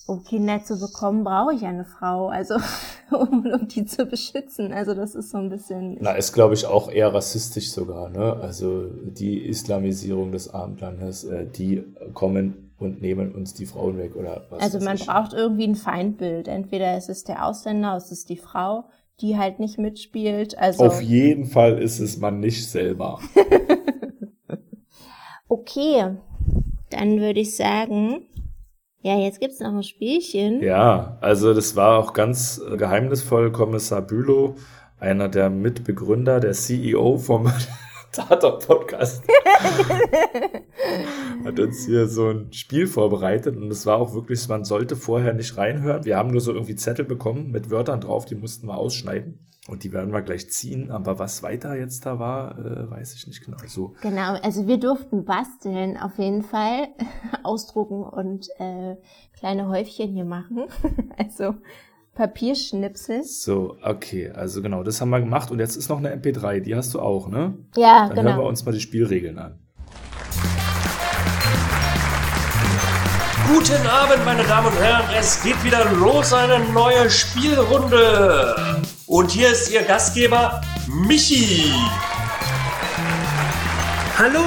[0.08, 2.56] Um Kinder zu bekommen, brauche ich eine Frau, also
[3.12, 4.74] um, um die zu beschützen.
[4.74, 5.98] Also das ist so ein bisschen.
[6.02, 8.38] Na, ist glaube ich auch eher rassistisch sogar, ne?
[8.42, 11.84] Also die Islamisierung des Abendlandes, äh, die
[12.14, 14.62] kommen und nehmen uns die Frauen weg oder was.
[14.62, 15.06] Also man ich.
[15.06, 16.48] braucht irgendwie ein Feindbild.
[16.48, 18.86] Entweder es ist der Ausländer, es ist die Frau,
[19.22, 20.58] die halt nicht mitspielt.
[20.58, 23.20] Also Auf jeden Fall ist es man nicht selber.
[25.48, 26.16] okay,
[26.90, 28.26] dann würde ich sagen,
[29.02, 30.62] ja, jetzt gibt's noch ein Spielchen.
[30.62, 33.52] Ja, also das war auch ganz geheimnisvoll.
[33.52, 34.56] Kommissar Bülow,
[35.00, 37.52] einer der Mitbegründer, der CEO vom
[38.12, 39.24] Tatort-Podcast,
[41.46, 45.34] hat uns hier so ein Spiel vorbereitet und es war auch wirklich, man sollte vorher
[45.34, 46.06] nicht reinhören.
[46.06, 49.84] Wir haben nur so irgendwie Zettel bekommen mit Wörtern drauf, die mussten wir ausschneiden und
[49.84, 50.90] die werden wir gleich ziehen.
[50.92, 53.58] Aber was weiter jetzt da war, äh, weiß ich nicht genau.
[53.68, 56.88] So, Genau, also wir durften basteln auf jeden Fall,
[57.44, 58.96] ausdrucken und äh,
[59.38, 60.66] kleine Häufchen hier machen.
[61.18, 61.56] also
[62.16, 63.24] Papierschnipsel.
[63.24, 66.76] so, okay, also genau, das haben wir gemacht und jetzt ist noch eine MP3, die
[66.76, 67.58] hast du auch, ne?
[67.78, 68.48] Ja, Dann hören wir genau.
[68.50, 69.60] uns mal die Spielregeln an.
[73.48, 75.06] Guten Abend, meine Damen und Herren.
[75.18, 78.71] Es geht wieder los, eine neue Spielrunde.
[79.12, 81.70] Und hier ist Ihr Gastgeber, Michi.
[84.18, 84.40] Hallo,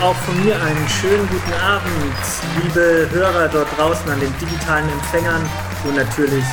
[0.00, 2.14] auch von mir einen schönen guten Abend,
[2.62, 5.42] liebe Hörer dort draußen an den digitalen Empfängern
[5.84, 6.44] und natürlich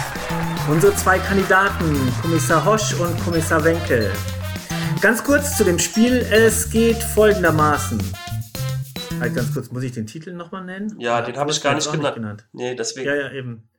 [0.70, 4.12] unsere zwei Kandidaten, Kommissar Hosch und Kommissar Wenkel.
[5.00, 8.04] Ganz kurz zu dem Spiel, es geht folgendermaßen.
[9.22, 11.00] Halt ganz kurz, muss ich den Titel nochmal nennen?
[11.00, 12.46] Ja, den habe ich gar nicht auch genannt.
[12.52, 13.08] Nee, deswegen.
[13.08, 13.70] Ja, ja, eben.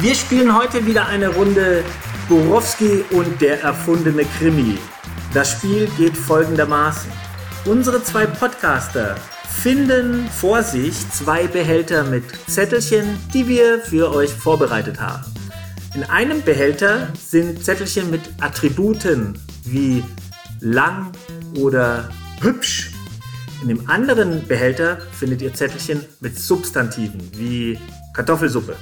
[0.00, 1.84] Wir spielen heute wieder eine Runde
[2.28, 4.78] Borowski und der erfundene Krimi.
[5.32, 7.10] Das Spiel geht folgendermaßen.
[7.64, 9.16] Unsere zwei Podcaster
[9.62, 15.24] finden vor sich zwei Behälter mit Zettelchen, die wir für euch vorbereitet haben.
[15.94, 20.04] In einem Behälter sind Zettelchen mit Attributen wie
[20.60, 21.12] lang
[21.58, 22.08] oder
[22.40, 22.92] hübsch.
[23.62, 27.78] In dem anderen Behälter findet ihr Zettelchen mit Substantiven wie
[28.12, 28.76] Kartoffelsuppe.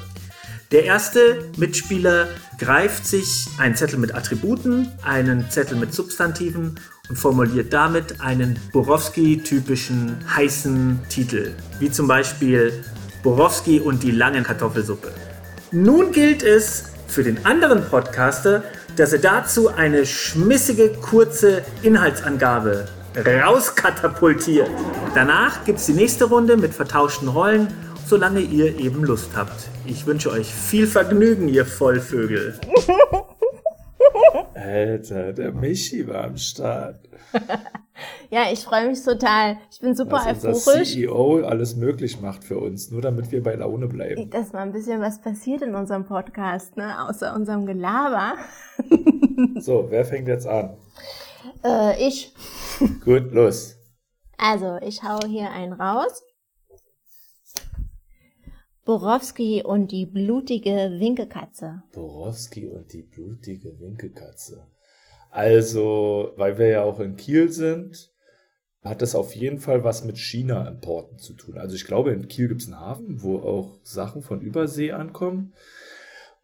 [0.72, 2.26] Der erste Mitspieler
[2.58, 6.74] greift sich einen Zettel mit Attributen, einen Zettel mit Substantiven
[7.08, 12.82] und formuliert damit einen Borowski-typischen heißen Titel, wie zum Beispiel
[13.22, 15.12] Borowski und die lange Kartoffelsuppe.
[15.70, 18.64] Nun gilt es für den anderen Podcaster,
[18.96, 22.86] dass er dazu eine schmissige, kurze Inhaltsangabe
[23.24, 24.68] rauskatapultiert.
[25.14, 27.68] Danach gibt es die nächste Runde mit vertauschten Rollen,
[28.06, 29.68] solange ihr eben Lust habt.
[29.84, 32.58] Ich wünsche euch viel Vergnügen, ihr Vollvögel.
[34.54, 37.00] Alter, der Michi war am Start.
[38.28, 39.56] Ja, ich freue mich total.
[39.70, 40.92] Ich bin super was unser euphorisch.
[40.92, 44.28] CEO alles möglich macht für uns, nur damit wir bei Laune bleiben.
[44.30, 47.08] Dass mal ein bisschen was passiert in unserem Podcast, ne?
[47.08, 48.34] Außer unserem Gelaber.
[49.58, 50.76] So, wer fängt jetzt an?
[51.64, 52.34] Äh, ich.
[53.04, 53.76] Gut, los.
[54.38, 56.22] Also, ich hau hier einen raus.
[58.86, 61.82] Borowski und die blutige Winkekatze.
[61.92, 64.68] Borowski und die blutige Winkelkatze.
[65.28, 68.12] Also, weil wir ja auch in Kiel sind,
[68.82, 71.58] hat das auf jeden Fall was mit China-Importen zu tun.
[71.58, 75.52] Also ich glaube, in Kiel gibt es einen Hafen, wo auch Sachen von Übersee ankommen.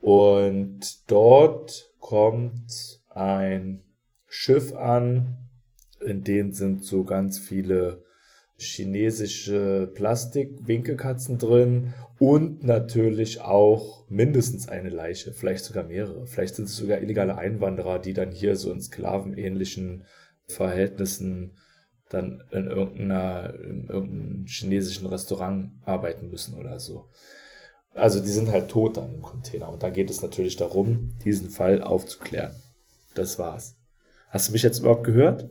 [0.01, 3.85] Und dort kommt ein
[4.27, 5.39] Schiff an,
[6.01, 8.03] in dem sind so ganz viele
[8.63, 16.27] chinesische Plastik-Winkelkatzen drin und natürlich auch mindestens eine Leiche, vielleicht sogar mehrere.
[16.27, 20.05] Vielleicht sind es sogar illegale Einwanderer, die dann hier so in sklavenähnlichen
[20.47, 21.57] Verhältnissen
[22.09, 27.09] dann in irgendeiner, in irgendeinem chinesischen Restaurant arbeiten müssen oder so.
[27.95, 29.71] Also die sind halt tot dann im Container.
[29.71, 32.55] Und da geht es natürlich darum, diesen Fall aufzuklären.
[33.15, 33.77] Das war's.
[34.29, 35.51] Hast du mich jetzt überhaupt gehört?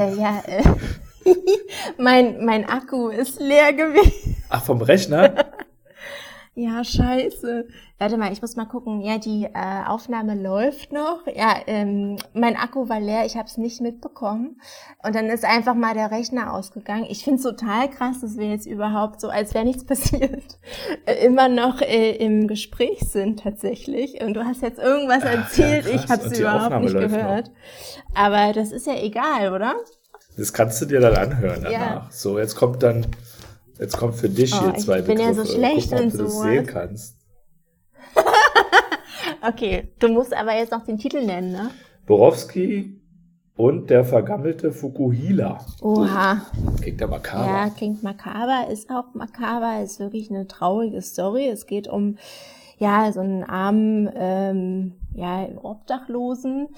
[0.00, 0.62] Äh, ja, äh,
[1.98, 4.36] mein, mein Akku ist leer gewesen.
[4.48, 5.34] Ach, vom Rechner?
[6.60, 7.68] Ja, scheiße.
[7.98, 9.00] Warte mal, ich muss mal gucken.
[9.00, 11.26] Ja, die äh, Aufnahme läuft noch.
[11.26, 14.60] Ja, ähm, mein Akku war leer, ich habe es nicht mitbekommen.
[15.02, 17.06] Und dann ist einfach mal der Rechner ausgegangen.
[17.08, 20.58] Ich finde es total krass, dass wir jetzt überhaupt so, als wäre nichts passiert,
[21.06, 24.20] äh, immer noch äh, im Gespräch sind tatsächlich.
[24.22, 26.04] Und du hast jetzt irgendwas erzählt, krass.
[26.04, 27.50] ich habe es überhaupt Aufnahme nicht gehört.
[28.14, 29.76] Aber das ist ja egal, oder?
[30.36, 31.70] Das kannst du dir dann anhören danach.
[31.72, 32.08] Ja.
[32.10, 33.06] So, jetzt kommt dann,
[33.80, 35.52] jetzt kommt für dich Oh, hier ich zwei bin ja so Begriffe.
[35.58, 36.42] schlecht Guck ob in du das sowas.
[36.44, 37.16] sehen kannst.
[39.42, 41.70] Okay, du musst aber jetzt noch den Titel nennen, ne?
[42.06, 43.00] Borowski
[43.56, 45.64] und der vergammelte Fukuhila.
[45.80, 46.42] Oha.
[46.82, 47.46] Klingt aber makaber.
[47.46, 51.48] Ja, klingt makaber, ist auch makaber, ist wirklich eine traurige Story.
[51.48, 52.18] Es geht um
[52.78, 56.68] ja so einen armen ähm, ja Obdachlosen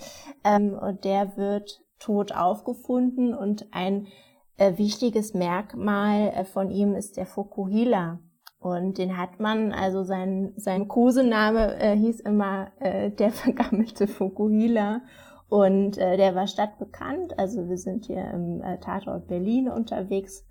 [0.45, 4.07] ähm, und der wird tot aufgefunden und ein
[4.59, 8.21] wichtiges Merkmal äh, von ihm ist der Fukuhila.
[8.59, 15.01] Und den hat man, also sein, sein Kosename äh, hieß immer äh, der vergammelte Fukuhila.
[15.49, 17.39] Und äh, der war stadtbekannt.
[17.39, 20.47] Also wir sind hier im äh, Tatort Berlin unterwegs.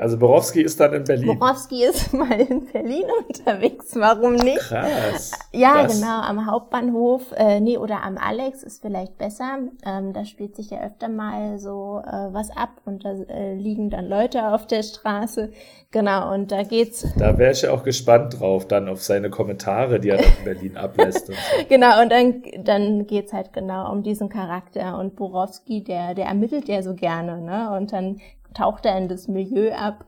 [0.00, 1.38] Also Borowski ist dann in Berlin.
[1.38, 4.58] Borowski ist mal in Berlin unterwegs, warum nicht?
[4.60, 5.32] Krass.
[5.52, 9.58] Ja, Das- genau, am Hauptbahnhof, äh, nee, oder am Alex ist vielleicht besser.
[9.84, 13.90] Ähm, da spielt sich ja öfter mal so äh, was ab und da äh, liegen
[13.90, 15.50] dann Leute auf der Straße.
[15.90, 20.00] Genau, und da geht's Da wäre ich ja auch gespannt drauf, dann auf seine Kommentare,
[20.00, 21.28] die er in Berlin ablässt.
[21.28, 21.64] Und so.
[21.68, 24.96] Genau, und dann, dann geht's halt genau um diesen Charakter.
[24.98, 27.76] Und Borowski, der, der ermittelt ja so gerne, ne?
[27.76, 28.20] Und dann
[28.54, 30.06] taucht er in das Milieu ab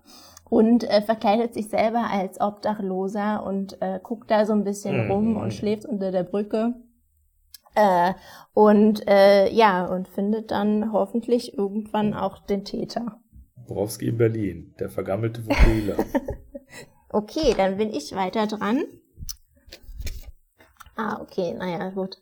[0.49, 5.11] und äh, verkleidet sich selber als Obdachloser und äh, guckt da so ein bisschen Mhm.
[5.11, 6.75] rum und schläft unter der Brücke.
[7.75, 8.13] Äh,
[8.53, 13.19] und äh, ja, und findet dann hoffentlich irgendwann auch den Täter.
[13.67, 15.97] Borowski in Berlin, der vergammelte Fukuhila.
[17.15, 18.85] Okay, dann bin ich weiter dran.
[20.97, 22.17] Ah, okay, naja, gut.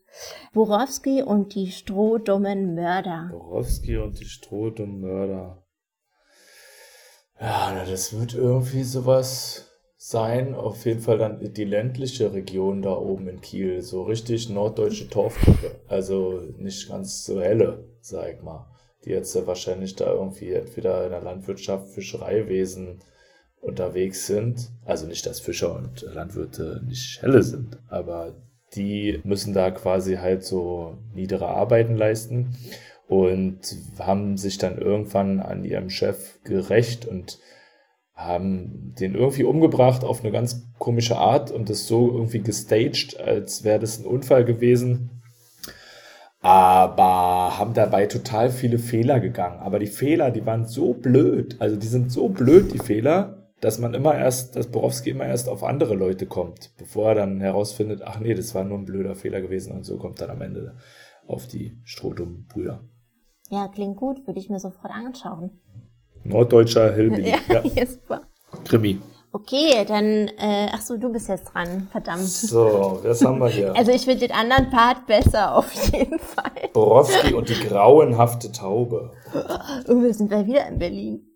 [0.52, 3.28] Borowski und die strohdummen Mörder.
[3.30, 5.59] Borowski und die strohdummen Mörder.
[7.40, 10.54] Ja, das wird irgendwie sowas sein.
[10.54, 13.80] Auf jeden Fall dann die ländliche Region da oben in Kiel.
[13.80, 15.80] So richtig norddeutsche Torfgruppe.
[15.88, 18.66] Also nicht ganz so helle, sag ich mal.
[19.04, 22.98] Die jetzt wahrscheinlich da irgendwie entweder in der Landwirtschaft, Fischereiwesen
[23.62, 24.70] unterwegs sind.
[24.84, 28.34] Also nicht, dass Fischer und Landwirte nicht helle sind, aber
[28.74, 32.54] die müssen da quasi halt so niedere Arbeiten leisten
[33.10, 33.58] und
[33.98, 37.40] haben sich dann irgendwann an ihrem Chef gerecht und
[38.14, 43.64] haben den irgendwie umgebracht auf eine ganz komische Art und das so irgendwie gestaged, als
[43.64, 45.10] wäre das ein Unfall gewesen.
[46.40, 49.58] Aber haben dabei total viele Fehler gegangen.
[49.58, 51.56] Aber die Fehler, die waren so blöd.
[51.58, 55.48] Also die sind so blöd, die Fehler, dass man immer erst, dass Borowski immer erst
[55.48, 59.16] auf andere Leute kommt, bevor er dann herausfindet, ach nee, das war nur ein blöder
[59.16, 60.76] Fehler gewesen und so kommt dann am Ende
[61.26, 62.84] auf die strohdummen Brüder.
[63.50, 65.50] Ja, klingt gut, würde ich mir sofort anschauen.
[66.24, 67.30] Norddeutscher Hillbilly.
[67.48, 67.86] Ja, Ja, ja.
[67.86, 68.22] super.
[68.64, 69.00] Krimi.
[69.32, 72.22] Okay, dann, äh, ach so, du bist jetzt dran, verdammt.
[72.26, 73.72] So, was haben wir hier?
[73.76, 76.70] Also ich finde den anderen Part besser auf jeden Fall.
[76.72, 79.12] Borowski und die grauenhafte Taube.
[79.86, 81.26] Und wir sind gleich wieder in Berlin.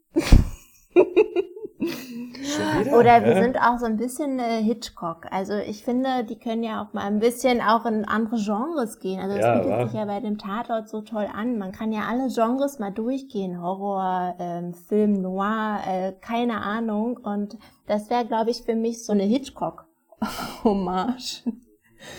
[1.79, 5.27] Wieder, Oder wir sind auch so ein bisschen äh, Hitchcock.
[5.31, 9.21] Also ich finde, die können ja auch mal ein bisschen auch in andere Genres gehen.
[9.21, 9.87] Also das Ja, bietet wa?
[9.87, 11.59] sich ja bei dem Tatort so toll an.
[11.59, 13.61] Man kann ja alle Genres mal durchgehen.
[13.61, 17.17] Horror, ähm, Film, Noir, äh, keine Ahnung.
[17.17, 21.43] Und das wäre, glaube ich, für mich so eine Hitchcock-Hommage.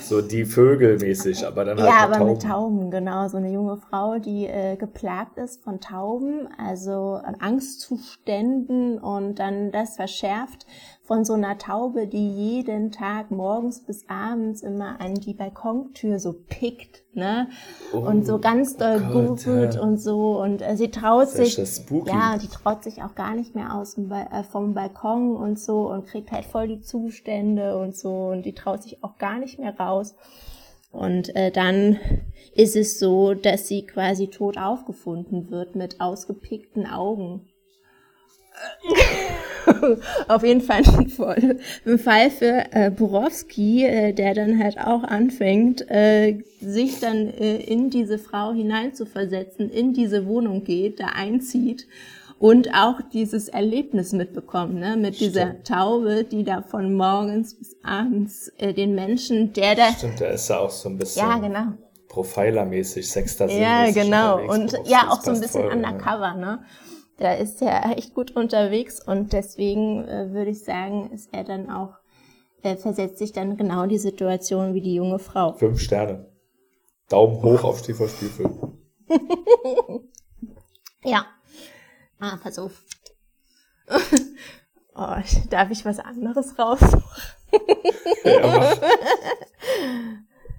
[0.02, 2.50] So die Vögel mäßig, aber dann halt Ja, aber mit Tauben.
[2.50, 3.28] Tauben, genau.
[3.28, 9.72] So eine junge Frau, die äh, geplagt ist von Tauben, also an Angstzuständen und dann
[9.72, 10.66] das verschärft
[11.06, 16.34] von so einer Taube, die jeden Tag morgens bis abends immer an die Balkontür so
[16.34, 17.48] pickt, ne?
[17.92, 19.82] und so ganz doll Oh Gott, ja.
[19.82, 21.58] und so und äh, sie traut sich
[22.08, 25.60] ja die traut sich auch gar nicht mehr aus dem ba äh, vom Balkon und
[25.60, 29.38] so und kriegt halt voll die Zustände und so und die traut sich auch gar
[29.38, 30.16] nicht mehr raus.
[30.92, 32.00] Und äh, dann
[32.56, 37.50] ist es so, dass sie quasi tot aufgefunden wird mit ausgepickten Augen.
[40.28, 45.04] Auf jeden Fall ein, Fall- ein Fall für äh, Borowski, äh, der dann halt auch
[45.04, 51.88] anfängt, äh, sich dann äh, in diese Frau hineinzuversetzen, in diese Wohnung geht, da einzieht
[52.38, 58.52] und auch dieses Erlebnis mitbekommt, ne, mit dieser Taube, die da von morgens bis abends
[58.58, 61.74] äh, den Menschen, der da, Stimmt, der ist ja auch so ein bisschen ja genau,
[62.10, 64.40] Profiler-mäßig, sechster ja, genau.
[64.48, 66.60] Und ja, auch so ein bisschen voll, undercover, ne?
[67.18, 71.70] Da ist er echt gut unterwegs und deswegen äh, würde ich sagen, ist er dann
[71.70, 71.96] auch,
[72.62, 75.54] er versetzt sich dann genau in die Situation wie die junge Frau.
[75.54, 76.26] Fünf Sterne.
[77.08, 78.80] Daumen hoch auf Stiefel Spielfilm.
[81.06, 81.28] Ja.
[82.20, 82.82] Ah, pass auf.
[84.96, 85.16] oh,
[85.52, 87.04] darf ich was anderes raussuchen?
[88.24, 88.78] Ja, mach.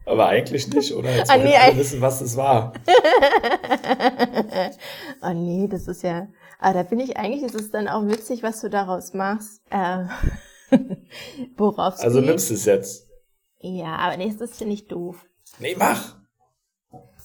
[0.07, 1.13] Aber eigentlich nicht, oder?
[1.17, 2.73] Jetzt Ah, nee, wissen, was es war.
[5.23, 6.29] oh nee, das ist ja,
[6.59, 9.61] aber da bin ich eigentlich, ist es dann auch witzig, was du daraus machst.
[10.69, 10.79] Äh,
[11.57, 12.03] Borowski.
[12.05, 13.07] Also nimmst du es jetzt.
[13.61, 15.25] Ja, aber nächstes finde ich doof.
[15.61, 16.17] Nee, mach.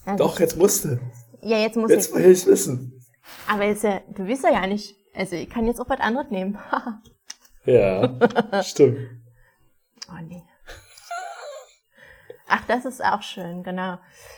[0.05, 0.99] Also, Doch, jetzt musst du.
[1.41, 2.15] Ja, jetzt muss Jetzt ich.
[2.15, 3.03] will ich wissen.
[3.47, 4.95] Aber jetzt, ja, du wirst ja gar nicht.
[5.15, 6.57] Also ich kann jetzt auch was anderes nehmen.
[7.65, 8.97] Ja, stimmt.
[10.09, 10.43] oh nee.
[12.47, 13.97] Ach, das ist auch schön, genau.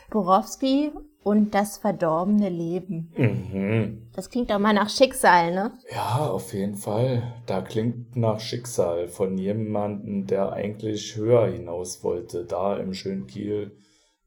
[0.10, 0.92] Borowski
[1.24, 3.12] und das verdorbene Leben.
[3.18, 4.10] Mhm.
[4.16, 5.72] Das klingt doch mal nach Schicksal, ne?
[5.92, 7.24] Ja, auf jeden Fall.
[7.46, 13.72] Da klingt nach Schicksal von jemandem, der eigentlich höher hinaus wollte, da im schönen Kiel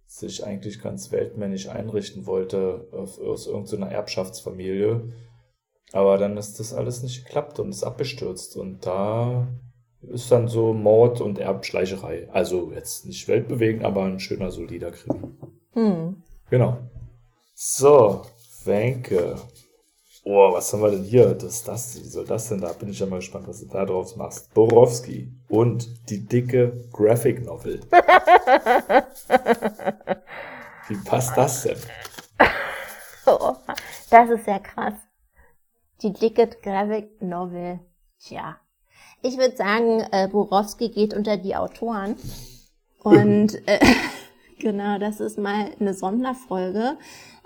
[0.07, 5.13] sich eigentlich ganz weltmännisch einrichten wollte aus irgendeiner Erbschaftsfamilie.
[5.93, 8.57] Aber dann ist das alles nicht geklappt und ist abgestürzt.
[8.57, 9.49] Und da
[10.03, 12.29] ist dann so Mord und Erbschleicherei.
[12.33, 15.21] Also jetzt nicht weltbewegend, aber ein schöner, solider Krimi.
[15.73, 16.23] Hm.
[16.51, 16.79] Genau.
[17.55, 18.25] So,
[18.65, 19.37] Wenke.
[20.25, 21.35] Oh, was haben wir denn hier?
[21.35, 21.97] Das das.
[21.97, 22.61] Wie soll das denn?
[22.61, 24.53] Da bin ich ja mal gespannt, was du da drauf machst.
[24.55, 27.81] Borowski und die dicke Graphic Novel.
[30.89, 31.79] Wie passt das denn?
[33.27, 33.55] Oh,
[34.11, 34.95] das ist ja krass.
[36.03, 37.81] Die dicke Graphic Novel.
[38.21, 38.57] Tja.
[39.23, 42.17] Ich würde sagen, äh, Borowski geht unter die Autoren.
[43.03, 43.79] Und äh,
[44.59, 46.97] genau, das ist mal eine Sonderfolge.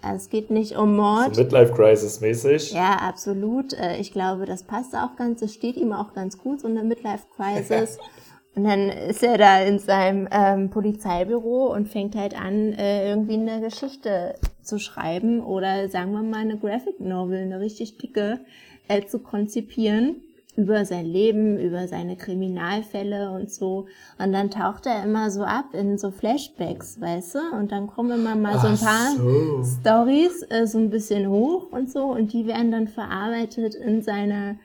[0.02, 1.34] Äh, Es geht nicht um Mord.
[1.34, 2.72] So Midlife Crisis mäßig.
[2.72, 3.72] Ja, absolut.
[3.74, 6.82] Äh, Ich glaube, das passt auch ganz, das steht ihm auch ganz gut, so eine
[6.82, 7.98] Midlife-Crisis.
[8.56, 13.34] Und dann ist er da in seinem ähm, Polizeibüro und fängt halt an, äh, irgendwie
[13.34, 18.40] eine Geschichte zu schreiben oder sagen wir mal eine Graphic Novel, eine richtig dicke,
[18.88, 20.16] äh, zu konzipieren
[20.56, 23.86] über sein Leben, über seine Kriminalfälle und so.
[24.18, 27.38] Und dann taucht er immer so ab in so Flashbacks, weißt du?
[27.58, 29.64] Und dann kommen immer mal so ein paar so.
[29.80, 34.56] Stories äh, so ein bisschen hoch und so und die werden dann verarbeitet in seiner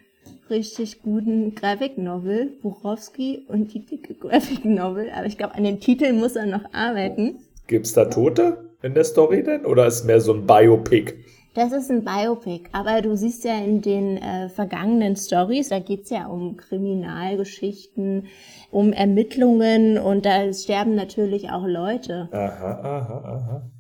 [0.50, 5.10] richtig guten Graphic Novel, Borowski und die dicke Graphic Novel.
[5.16, 7.40] Aber ich glaube, an den Titel muss er noch arbeiten.
[7.68, 9.66] Gibt's da Tote in der Story denn?
[9.66, 11.14] Oder ist mehr so ein Biopic?
[11.56, 16.10] Das ist ein Biopic, aber du siehst ja in den äh, vergangenen Stories, da geht's
[16.10, 18.28] ja um Kriminalgeschichten,
[18.72, 22.28] um Ermittlungen und da sterben natürlich auch Leute.
[22.34, 23.72] Aha, aha, aha.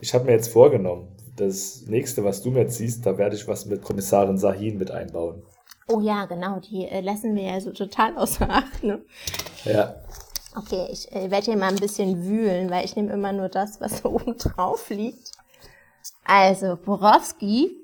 [0.00, 3.46] Ich habe mir jetzt vorgenommen, das nächste, was du mir jetzt siehst, da werde ich
[3.46, 5.42] was mit Kommissarin Sahin mit einbauen.
[5.88, 8.82] Oh ja, genau, die äh, lassen wir ja so total außer Acht.
[8.82, 9.02] Ne?
[9.64, 9.94] Ja.
[10.56, 13.78] Okay, ich äh, werde hier mal ein bisschen wühlen, weil ich nehme immer nur das,
[13.78, 15.37] was oben drauf liegt.
[16.30, 17.74] Also, Borowski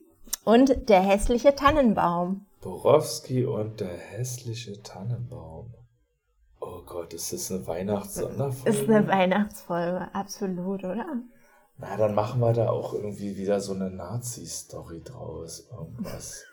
[0.44, 2.44] und der hässliche Tannenbaum.
[2.60, 5.72] Borowski und der hässliche Tannenbaum.
[6.60, 8.78] Oh Gott, ist das eine Weihnachtssonderfolge?
[8.78, 11.06] Ist eine Weihnachtsfolge, absolut, oder?
[11.78, 15.66] Na, dann machen wir da auch irgendwie wieder so eine Nazi-Story draus.
[15.72, 16.44] Irgendwas.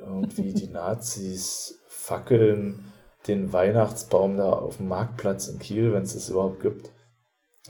[0.00, 2.92] irgendwie die Nazis fackeln
[3.28, 6.90] den Weihnachtsbaum da auf dem Marktplatz in Kiel, wenn es es überhaupt gibt,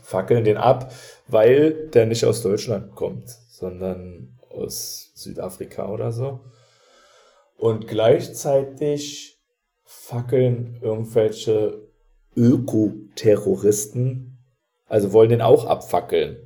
[0.01, 0.91] fackeln den ab,
[1.27, 6.39] weil der nicht aus Deutschland kommt, sondern aus Südafrika oder so.
[7.57, 9.37] Und gleichzeitig
[9.83, 11.87] fackeln irgendwelche
[12.35, 14.37] Ökoterroristen,
[14.87, 16.37] also wollen den auch abfackeln.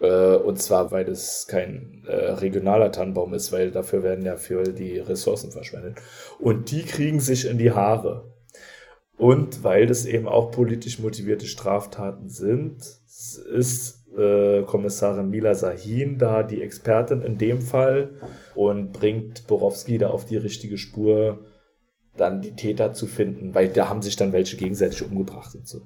[0.00, 4.64] Äh, und zwar, weil es kein äh, regionaler Tannenbaum ist, weil dafür werden ja für
[4.64, 5.98] die Ressourcen verschwendet.
[6.38, 8.34] Und die kriegen sich in die Haare.
[9.16, 12.78] Und weil das eben auch politisch motivierte Straftaten sind,
[13.54, 18.10] ist äh, Kommissarin Mila Sahin da die Expertin in dem Fall
[18.54, 21.40] und bringt Borowski da auf die richtige Spur,
[22.16, 25.82] dann die Täter zu finden, weil da haben sich dann welche gegenseitig umgebracht und so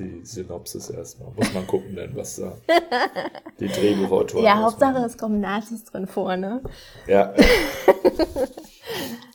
[0.00, 1.32] die Synopsis erstmal.
[1.32, 2.56] Muss man gucken, denn was da
[3.60, 4.44] die Drehbuchautoren.
[4.44, 6.62] Ja, Hauptsache es kommen Nazis drin vor, ne?
[7.06, 7.34] Ja.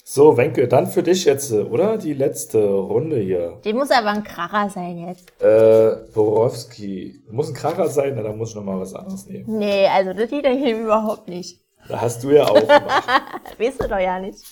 [0.07, 1.97] so, Wenke, dann für dich jetzt, oder?
[1.97, 3.59] Die letzte Runde hier.
[3.65, 5.31] Die muss aber ein Kracher sein jetzt.
[5.41, 7.23] Äh, Borowski.
[7.31, 9.57] Muss ein Kracher sein, na, dann muss ich nochmal was anderes nehmen.
[9.57, 11.59] Nee, also das geht ich überhaupt nicht.
[11.89, 13.57] Da hast du ja auch gemacht.
[13.57, 14.45] weißt du doch ja nicht.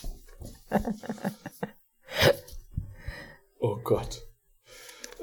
[3.60, 4.24] oh Gott.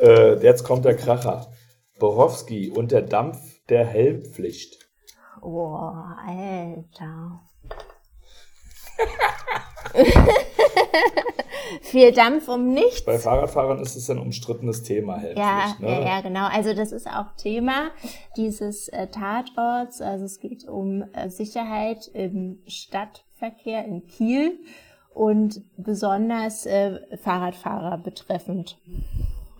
[0.00, 1.50] Äh, jetzt kommt der Kracher.
[1.98, 4.88] Borowski und der Dampf der Helmpflicht.
[5.42, 5.74] Oh,
[6.24, 7.40] Alter.
[11.82, 13.04] Viel Dampf um nichts.
[13.04, 15.18] Bei Fahrradfahrern ist es ein umstrittenes Thema.
[15.18, 15.90] Helmpflicht, ja, ne?
[15.90, 16.46] ja, ja, genau.
[16.46, 17.90] Also das ist auch Thema
[18.36, 20.00] dieses äh, Tatorts.
[20.00, 24.58] Also es geht um äh, Sicherheit im Stadtverkehr in Kiel
[25.14, 28.78] und besonders äh, Fahrradfahrer betreffend.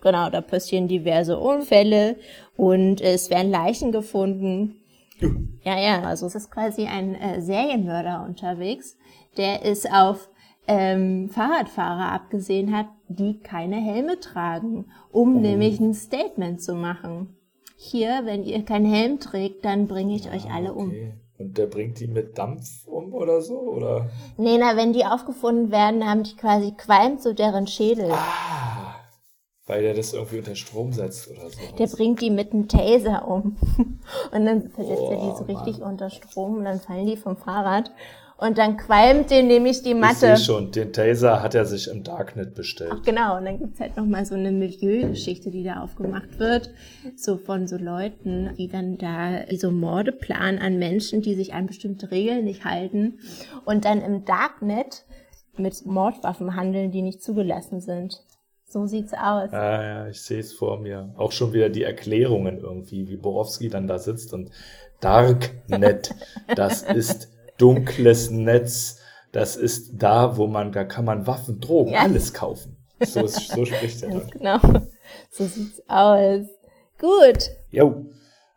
[0.01, 2.15] Genau, da passieren diverse Unfälle
[2.57, 4.77] und es werden Leichen gefunden.
[5.63, 8.97] Ja, ja, also es ist quasi ein äh, Serienmörder unterwegs,
[9.37, 10.29] der es auf
[10.67, 15.39] ähm, Fahrradfahrer abgesehen hat, die keine Helme tragen, um oh.
[15.39, 17.35] nämlich ein Statement zu machen.
[17.75, 20.79] Hier, wenn ihr keinen Helm trägt, dann bringe ich ja, euch alle okay.
[20.79, 21.45] um.
[21.45, 24.11] Und der bringt die mit Dampf um oder so, oder?
[24.37, 28.11] Nee, na, wenn die aufgefunden werden, haben die quasi qualmt so deren Schädel.
[28.11, 28.91] Ah
[29.71, 31.59] weil der das irgendwie unter Strom setzt oder so.
[31.77, 33.55] Der bringt die mit einem Taser um.
[34.31, 35.91] Und dann versetzt oh, er die so richtig Mann.
[35.91, 37.91] unter Strom und dann fallen die vom Fahrrad.
[38.41, 40.13] Und dann qualmt den nämlich die Matte.
[40.13, 42.91] Ich sehe schon, den Taser hat er sich im Darknet bestellt.
[42.91, 46.71] Ach genau, und dann gibt's halt nochmal so eine Milieugeschichte, die da aufgemacht wird.
[47.15, 51.67] So von so Leuten, die dann da so Morde planen an Menschen, die sich an
[51.67, 53.19] bestimmte Regeln nicht halten.
[53.63, 55.05] Und dann im Darknet
[55.55, 58.23] mit Mordwaffen handeln, die nicht zugelassen sind.
[58.67, 59.53] So sieht's aus.
[59.53, 61.13] Ah, ja, ich sehe es vor mir.
[61.15, 64.49] Auch schon wieder die Erklärungen irgendwie, wie Borowski dann da sitzt und
[64.99, 66.15] Darknet,
[66.55, 67.30] das ist
[67.61, 68.99] dunkles Netz,
[69.31, 72.01] das ist da, wo man, da kann man Waffen, Drogen, ja.
[72.01, 72.77] alles kaufen.
[72.99, 74.29] So, so spricht er dann.
[74.29, 74.59] Genau,
[75.29, 76.47] so sieht's aus.
[76.99, 77.49] Gut.
[77.69, 78.05] Jo,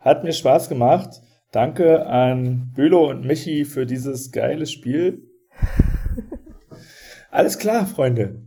[0.01, 1.21] hat mir Spaß gemacht.
[1.53, 5.23] Danke an Bülow und Michi für dieses geile Spiel.
[7.31, 8.43] Alles klar, Freunde.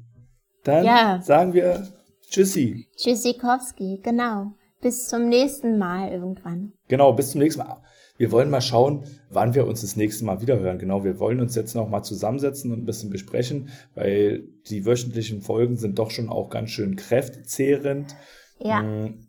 [0.63, 1.21] Dann ja.
[1.21, 1.87] sagen wir
[2.29, 2.87] Tschüssi.
[2.97, 4.51] Tschüssikowski, genau.
[4.81, 6.73] Bis zum nächsten Mal irgendwann.
[6.89, 7.81] Genau, bis zum nächsten Mal.
[8.17, 10.79] Wir wollen mal schauen, wann wir uns das nächste Mal wiederhören.
[10.79, 15.41] Genau, wir wollen uns jetzt noch mal zusammensetzen und ein bisschen besprechen, weil die wöchentlichen
[15.41, 18.15] Folgen sind doch schon auch ganz schön kräftezehrend.
[18.59, 18.81] Ja.
[18.81, 19.27] Mm,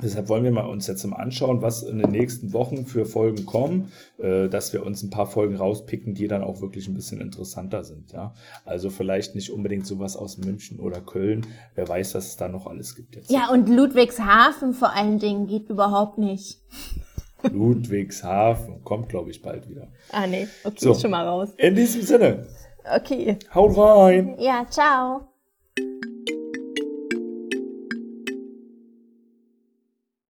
[0.00, 3.46] Deshalb wollen wir mal uns jetzt mal anschauen, was in den nächsten Wochen für Folgen
[3.46, 7.20] kommen, äh, dass wir uns ein paar Folgen rauspicken, die dann auch wirklich ein bisschen
[7.20, 8.12] interessanter sind.
[8.12, 11.46] Ja, also vielleicht nicht unbedingt sowas aus München oder Köln.
[11.74, 13.30] Wer weiß, was es da noch alles gibt jetzt.
[13.30, 16.60] Ja, und Ludwigshafen vor allen Dingen geht überhaupt nicht.
[17.42, 19.88] Ludwigshafen kommt, glaube ich, bald wieder.
[20.10, 21.50] Ah nee, okay, so, schon mal raus.
[21.56, 22.46] In diesem Sinne.
[22.96, 23.38] Okay.
[23.54, 24.36] Haut rein.
[24.38, 25.27] Ja, ciao.